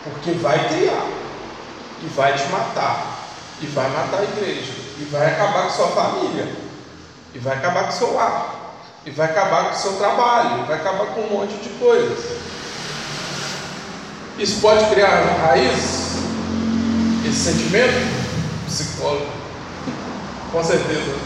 Porque 0.05 0.33
vai 0.33 0.69
criar. 0.69 1.07
E 2.03 2.07
vai 2.15 2.35
te 2.35 2.47
matar. 2.49 3.17
E 3.63 3.67
vai 3.67 3.89
matar 3.89 4.21
a 4.21 4.25
igreja. 4.25 4.73
E 4.99 5.05
vai 5.11 5.27
acabar 5.27 5.65
com 5.65 5.71
sua 5.71 5.89
família. 5.89 6.55
E 7.35 7.39
vai 7.39 7.57
acabar 7.57 7.85
com 7.85 7.93
seu 7.93 8.15
lar. 8.15 8.55
E 9.07 9.11
vai 9.11 9.27
acabar 9.27 9.71
com 9.71 9.75
seu 9.75 9.93
trabalho. 9.95 10.63
E 10.63 10.67
vai 10.67 10.77
acabar 10.77 11.07
com 11.07 11.23
um 11.23 11.31
monte 11.31 11.55
de 11.63 11.71
coisas. 11.79 12.37
Isso 14.39 14.61
pode 14.61 14.85
criar 14.91 15.23
raízes? 15.41 16.17
Esse 17.27 17.53
sentimento? 17.53 18.27
Psicólogo. 18.67 19.46
Com 20.53 20.65
certeza. 20.65 21.17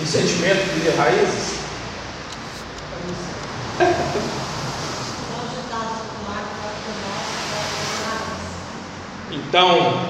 Um 0.00 0.06
sentimento 0.06 0.72
cria 0.74 0.96
raízes? 0.96 1.62
Então, 9.30 10.06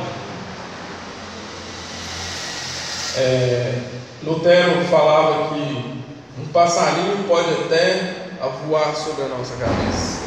é, 3.15 3.83
Lutero 4.23 4.85
falava 4.87 5.55
que 5.55 6.05
um 6.41 6.47
passarinho 6.53 7.25
pode 7.29 7.51
até 7.51 8.29
voar 8.67 8.95
sobre 8.95 9.25
a 9.25 9.29
nossa 9.29 9.57
cabeça. 9.57 10.22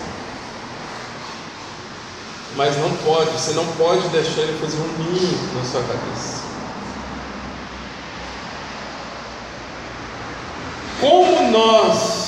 Mas 2.56 2.78
não 2.78 2.96
pode, 2.98 3.32
você 3.32 3.52
não 3.52 3.66
pode 3.74 4.08
deixar 4.10 4.42
ele 4.42 4.58
fazer 4.60 4.78
um 4.78 4.88
ninho 4.98 5.54
na 5.56 5.64
sua 5.70 5.82
cabeça. 5.82 6.46
Como 11.02 11.52
nós 11.52 12.26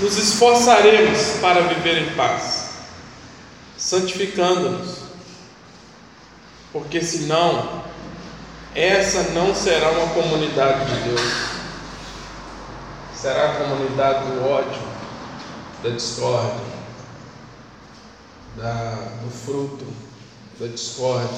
nos 0.00 0.18
esforçaremos 0.18 1.38
para 1.40 1.60
viver 1.62 2.02
em 2.02 2.14
paz? 2.16 2.70
Santificando-nos. 3.78 4.96
Porque 6.72 7.00
senão, 7.00 7.84
essa 8.74 9.30
não 9.30 9.54
será 9.54 9.90
uma 9.92 10.08
comunidade 10.08 10.84
de 10.86 11.08
Deus. 11.08 11.32
Será 13.14 13.52
a 13.52 13.54
comunidade 13.54 14.26
do 14.26 14.50
ódio, 14.50 14.82
da 15.82 15.90
discórdia, 15.90 16.75
da, 18.56 18.94
do 19.22 19.30
fruto 19.30 19.84
da 20.58 20.66
discórdia. 20.66 21.28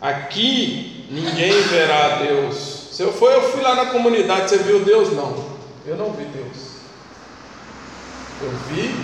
Aqui 0.00 1.06
ninguém 1.10 1.52
verá 1.62 2.16
Deus. 2.16 2.88
Se 2.92 3.02
eu 3.02 3.12
for, 3.12 3.32
eu 3.32 3.50
fui 3.50 3.62
lá 3.62 3.74
na 3.74 3.86
comunidade, 3.86 4.50
você 4.50 4.58
viu 4.58 4.84
Deus? 4.84 5.12
Não, 5.12 5.34
eu 5.86 5.96
não 5.96 6.12
vi 6.12 6.24
Deus. 6.26 6.74
Eu 8.42 8.50
vi 8.68 8.94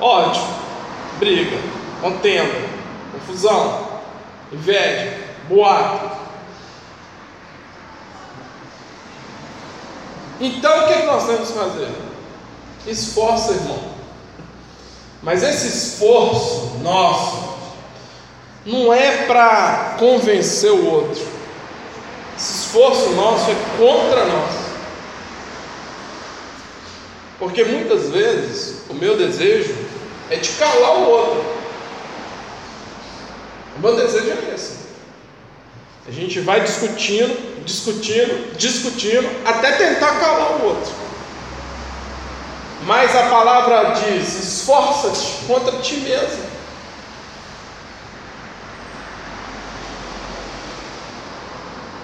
ódio, 0.00 0.42
briga, 1.18 1.56
contenda, 2.00 2.68
confusão, 3.12 4.00
inveja, 4.52 5.18
boato. 5.48 6.16
Então 10.40 10.84
o 10.84 10.86
que, 10.86 10.92
é 10.92 11.00
que 11.00 11.06
nós 11.06 11.26
temos 11.26 11.48
que 11.48 11.58
fazer? 11.58 11.88
Esforça, 12.86 13.52
irmão. 13.52 13.95
Mas 15.22 15.42
esse 15.42 15.66
esforço 15.66 16.78
nosso 16.82 17.56
não 18.64 18.92
é 18.92 19.26
para 19.26 19.96
convencer 19.98 20.70
o 20.70 20.86
outro. 20.86 21.26
Esse 22.36 22.64
esforço 22.64 23.10
nosso 23.10 23.50
é 23.50 23.54
contra 23.78 24.24
nós. 24.26 24.54
Porque 27.38 27.64
muitas 27.64 28.10
vezes 28.10 28.82
o 28.88 28.94
meu 28.94 29.16
desejo 29.16 29.74
é 30.30 30.36
de 30.36 30.48
calar 30.50 30.98
o 30.98 31.10
outro. 31.10 31.44
O 33.76 33.80
meu 33.80 33.94
desejo 33.94 34.30
é 34.30 34.54
esse. 34.54 34.76
A 36.08 36.10
gente 36.10 36.40
vai 36.40 36.60
discutindo, 36.60 37.64
discutindo, 37.64 38.56
discutindo, 38.56 39.28
até 39.44 39.72
tentar 39.72 40.20
calar 40.20 40.60
o 40.60 40.66
outro. 40.66 41.05
Mas 42.82 43.16
a 43.16 43.28
palavra 43.28 43.94
diz: 43.94 44.34
esforça-te 44.38 45.44
contra 45.46 45.78
ti 45.78 45.96
mesmo. 45.96 46.46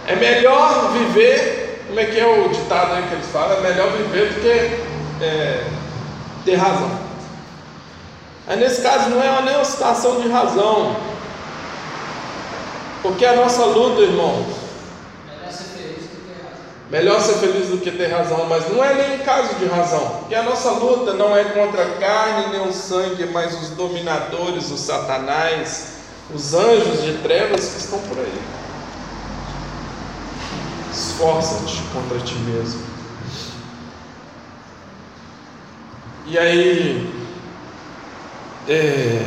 É 0.06 0.16
melhor 0.16 0.92
viver, 0.92 1.84
como 1.86 2.00
é 2.00 2.04
que 2.06 2.18
é 2.18 2.26
o 2.26 2.48
ditado 2.48 2.94
aí 2.94 3.06
que 3.08 3.14
eles 3.14 3.28
falam? 3.28 3.58
É 3.58 3.60
melhor 3.60 3.90
viver 3.92 4.32
do 4.32 4.40
que 4.40 5.24
é, 5.24 5.64
ter 6.44 6.56
razão. 6.56 6.90
Aí 8.48 8.56
nesse 8.56 8.82
caso 8.82 9.10
não 9.10 9.22
é 9.22 9.42
nem 9.42 9.54
uma 9.54 9.64
situação 9.64 10.20
de 10.20 10.28
razão, 10.28 10.96
porque 13.02 13.24
a 13.24 13.36
nossa 13.36 13.64
luta, 13.64 14.02
irmãos, 14.02 14.61
melhor 16.92 17.22
ser 17.22 17.36
feliz 17.36 17.68
do 17.68 17.78
que 17.78 17.90
ter 17.90 18.08
razão, 18.08 18.44
mas 18.46 18.68
não 18.68 18.84
é 18.84 18.92
nem 18.92 19.18
um 19.18 19.24
caso 19.24 19.54
de 19.54 19.64
razão, 19.64 20.18
porque 20.18 20.34
a 20.34 20.42
nossa 20.42 20.72
luta 20.72 21.14
não 21.14 21.34
é 21.34 21.42
contra 21.42 21.84
a 21.84 21.90
carne 21.96 22.52
nem 22.52 22.68
o 22.68 22.72
sangue, 22.72 23.24
mas 23.32 23.58
os 23.62 23.70
dominadores, 23.70 24.70
os 24.70 24.80
satanás, 24.80 25.94
os 26.34 26.52
anjos 26.52 27.02
de 27.02 27.14
trevas 27.22 27.66
que 27.70 27.78
estão 27.78 27.98
por 28.00 28.18
aí. 28.18 28.42
Esforça-te 30.92 31.82
contra 31.94 32.18
ti 32.18 32.34
mesmo. 32.34 32.82
E 36.26 36.38
aí, 36.38 37.10
é, 38.68 39.26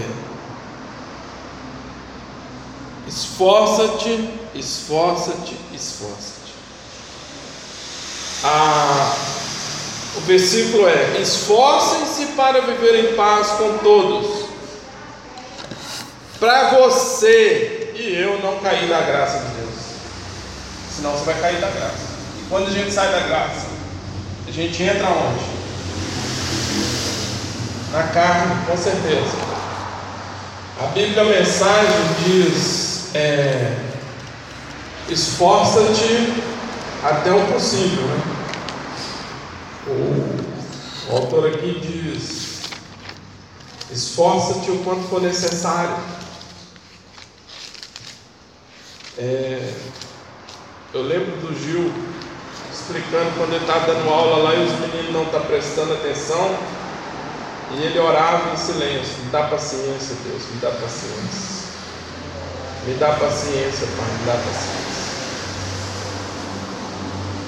esforça-te, 3.07 4.29
esforça-te, 4.53 5.57
esforça-te. 5.73 6.34
O 10.15 10.21
versículo 10.21 10.87
é: 10.87 11.19
esforcem-se 11.21 12.27
para 12.37 12.61
viver 12.61 13.11
em 13.11 13.15
paz 13.15 13.47
com 13.51 13.77
todos, 13.79 14.45
para 16.39 16.69
você 16.69 17.93
e 17.95 18.15
eu 18.15 18.39
não 18.39 18.59
cair 18.59 18.87
da 18.87 19.01
graça 19.01 19.39
de 19.39 19.61
Deus, 19.61 19.73
senão 20.95 21.11
você 21.11 21.25
vai 21.25 21.39
cair 21.39 21.61
da 21.61 21.69
graça. 21.69 22.15
E 22.39 22.49
quando 22.49 22.67
a 22.67 22.71
gente 22.71 22.91
sai 22.91 23.11
da 23.11 23.21
graça, 23.21 23.67
a 24.47 24.51
gente 24.51 24.83
entra 24.83 25.07
onde? 25.07 25.55
na 27.95 28.03
carne, 28.03 28.65
com 28.65 28.77
certeza. 28.77 29.37
A 30.81 30.87
Bíblia 30.87 31.21
a 31.21 31.25
mensagem 31.25 31.95
diz: 32.25 33.15
é, 33.15 33.73
esforça-te 35.09 36.33
até 37.05 37.31
o 37.31 37.47
possível. 37.47 38.03
Né? 38.03 38.21
O, 39.87 41.15
autor 41.15 41.47
aqui 41.47 41.79
diz: 41.79 42.61
esforça-te 43.91 44.71
o 44.71 44.79
quanto 44.79 45.07
for 45.07 45.21
necessário. 45.21 45.95
É, 49.17 49.73
eu 50.93 51.03
lembro 51.03 51.37
do 51.37 51.57
Gil 51.57 51.93
explicando 52.73 53.31
quando 53.37 53.53
ele 53.53 53.63
estava 53.63 53.93
dando 53.93 54.09
aula 54.09 54.43
lá 54.43 54.55
e 54.55 54.65
os 54.65 54.79
meninos 54.79 55.13
não 55.13 55.23
estão 55.23 55.41
tá 55.41 55.47
prestando 55.47 55.93
atenção. 55.93 56.57
E 57.71 57.83
ele 57.83 57.99
orava 57.99 58.53
em 58.53 58.57
silêncio: 58.57 59.23
Me 59.23 59.29
dá 59.31 59.43
paciência, 59.43 60.15
Deus, 60.23 60.43
me 60.51 60.59
dá 60.59 60.71
paciência. 60.71 61.55
Me 62.85 62.93
dá 62.95 63.13
paciência, 63.13 63.87
Pai, 63.95 64.07
me 64.19 64.25
dá 64.25 64.33
paciência. 64.33 65.04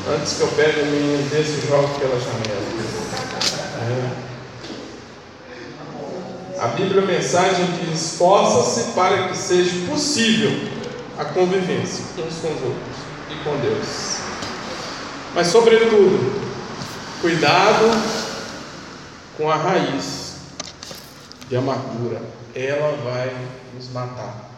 Antes 0.10 0.36
que 0.36 0.41
eu 0.41 0.47
pegue 0.49 0.82
o 0.82 0.86
menino 0.86 1.30
desse 1.30 1.51
e 1.51 1.68
jogue 1.68 1.99
pela 1.99 2.18
janela. 2.18 2.66
É. 3.82 4.28
A 6.62 6.68
Bíblia 6.70 7.01
mensagem 7.01 7.66
diz: 7.82 8.01
esforça-se 8.01 8.91
para 8.93 9.28
que 9.28 9.38
seja 9.38 9.86
possível 9.89 10.51
a 11.18 11.26
convivência 11.26 12.05
uns 12.18 12.36
com 12.36 12.47
os 12.47 12.64
outros 12.64 12.97
e 13.30 13.36
com 13.43 13.58
Deus. 13.58 14.18
Mas, 15.36 15.47
sobretudo, 15.47 16.41
cuidado 17.22 17.91
com 19.36 19.51
a 19.51 19.55
raiz 19.55 20.38
de 21.49 21.58
amargura. 21.58 22.22
Ela 22.55 22.97
vai 23.03 23.36
nos 23.76 23.89
matar. 23.91 24.49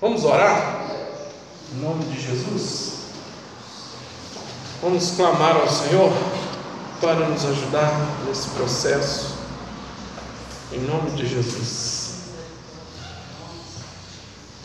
Vamos 0.00 0.24
orar? 0.24 0.86
Em 1.74 1.80
nome 1.80 2.04
de 2.04 2.20
Jesus? 2.20 3.01
Vamos 4.82 5.12
clamar 5.12 5.58
ao 5.58 5.68
Senhor 5.68 6.12
para 7.00 7.28
nos 7.28 7.44
ajudar 7.44 8.04
nesse 8.26 8.48
processo. 8.48 9.36
Em 10.72 10.80
nome 10.80 11.12
de 11.12 11.24
Jesus. 11.24 12.14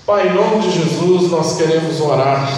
Pai, 0.08 0.30
em 0.30 0.34
nome 0.34 0.64
de 0.64 0.72
Jesus, 0.72 1.30
nós 1.30 1.56
queremos 1.58 2.02
orar 2.02 2.50